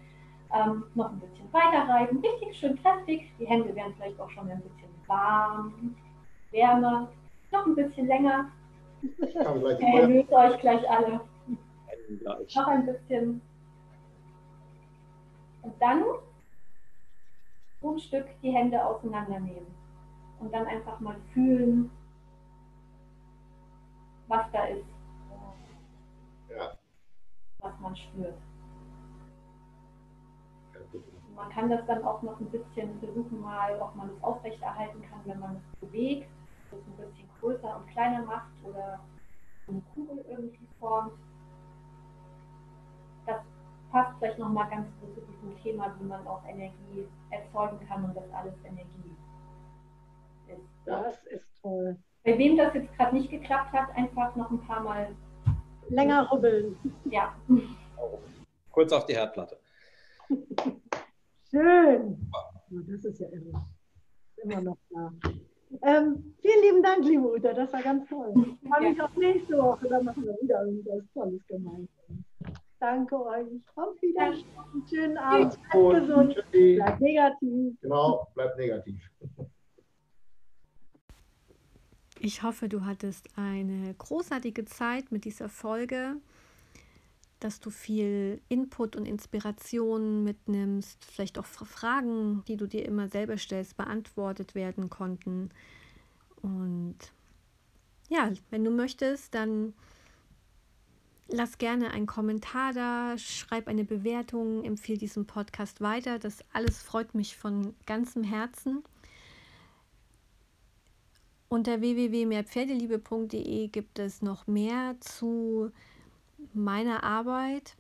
[0.55, 3.33] Ähm, noch ein bisschen weiter reiben, richtig schön kräftig.
[3.39, 5.95] Die Hände werden vielleicht auch schon ein bisschen warm,
[6.51, 7.09] wärmer,
[7.51, 8.51] noch ein bisschen länger.
[9.81, 11.21] Erhöht euch gleich alle.
[12.21, 12.55] Gleich.
[12.55, 13.43] Noch ein bisschen.
[15.63, 16.05] Und dann
[17.83, 19.67] ein Stück die Hände auseinandernehmen.
[20.41, 21.91] Und dann einfach mal fühlen,
[24.29, 24.87] was da ist.
[26.51, 26.73] Ja.
[27.59, 28.39] Was man spürt.
[31.37, 35.21] Man kann das dann auch noch ein bisschen versuchen, mal, ob man es aufrechterhalten kann,
[35.25, 36.29] wenn man es bewegt
[36.73, 39.01] das ein bisschen größer und kleiner macht oder
[39.69, 41.13] eine Kugel irgendwie formt.
[43.27, 43.41] Das
[43.91, 48.17] passt vielleicht nochmal ganz gut zu diesem Thema, wie man auch Energie erzeugen kann und
[48.17, 49.17] dass alles Energie
[50.49, 50.61] ist.
[50.87, 51.97] Das ist toll.
[52.25, 55.15] Bei wem das jetzt gerade nicht geklappt hat, einfach noch ein paar Mal.
[55.89, 56.77] Länger rubbeln.
[57.05, 57.35] Ja.
[58.71, 59.59] Kurz auf die Herdplatte.
[61.51, 62.31] Schön.
[62.71, 63.67] Das ist ja irre.
[64.43, 65.11] Immer noch da.
[65.81, 68.33] Ähm, vielen lieben Dank, liebe Uta, das war ganz toll.
[68.37, 71.89] Ich freue mich auf nächste Woche, dann machen wir wieder irgendwas Tolles gemeinsam.
[72.79, 73.47] Danke euch.
[73.77, 74.45] Auf Wiedersehen.
[74.91, 75.57] Schönen Abend.
[75.71, 76.35] Bleibt gesund.
[76.35, 76.75] Tschüssi.
[76.75, 77.81] Bleibt negativ.
[77.81, 79.01] Genau, bleibt negativ.
[82.19, 86.17] Ich hoffe, du hattest eine großartige Zeit mit dieser Folge,
[87.45, 93.37] dass du viel Input und Inspiration mitnimmst, vielleicht auch Fragen, die du dir immer selber
[93.37, 95.51] stellst, beantwortet werden konnten.
[96.41, 96.97] Und
[98.09, 99.75] ja, wenn du möchtest, dann
[101.29, 106.19] lass gerne einen Kommentar da, schreib eine Bewertung, empfehle diesen Podcast weiter.
[106.19, 108.85] Das alles freut mich von ganzem Herzen.
[111.49, 115.71] Unter www.mehrpferdeliebe.de gibt es noch mehr zu
[116.55, 117.77] meiner Arbeit,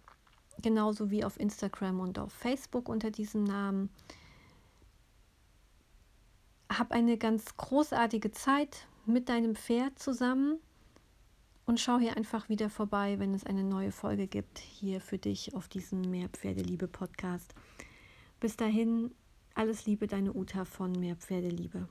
[0.60, 3.90] genauso wie auf Instagram und auf Facebook unter diesem Namen.
[6.68, 10.58] Hab eine ganz großartige Zeit mit deinem Pferd zusammen
[11.66, 15.54] und schau hier einfach wieder vorbei, wenn es eine neue Folge gibt, hier für dich
[15.54, 17.54] auf diesem Mehrpferdeliebe Podcast.
[18.40, 19.12] Bis dahin,
[19.54, 21.88] alles Liebe, deine Uta von Mehrpferdeliebe.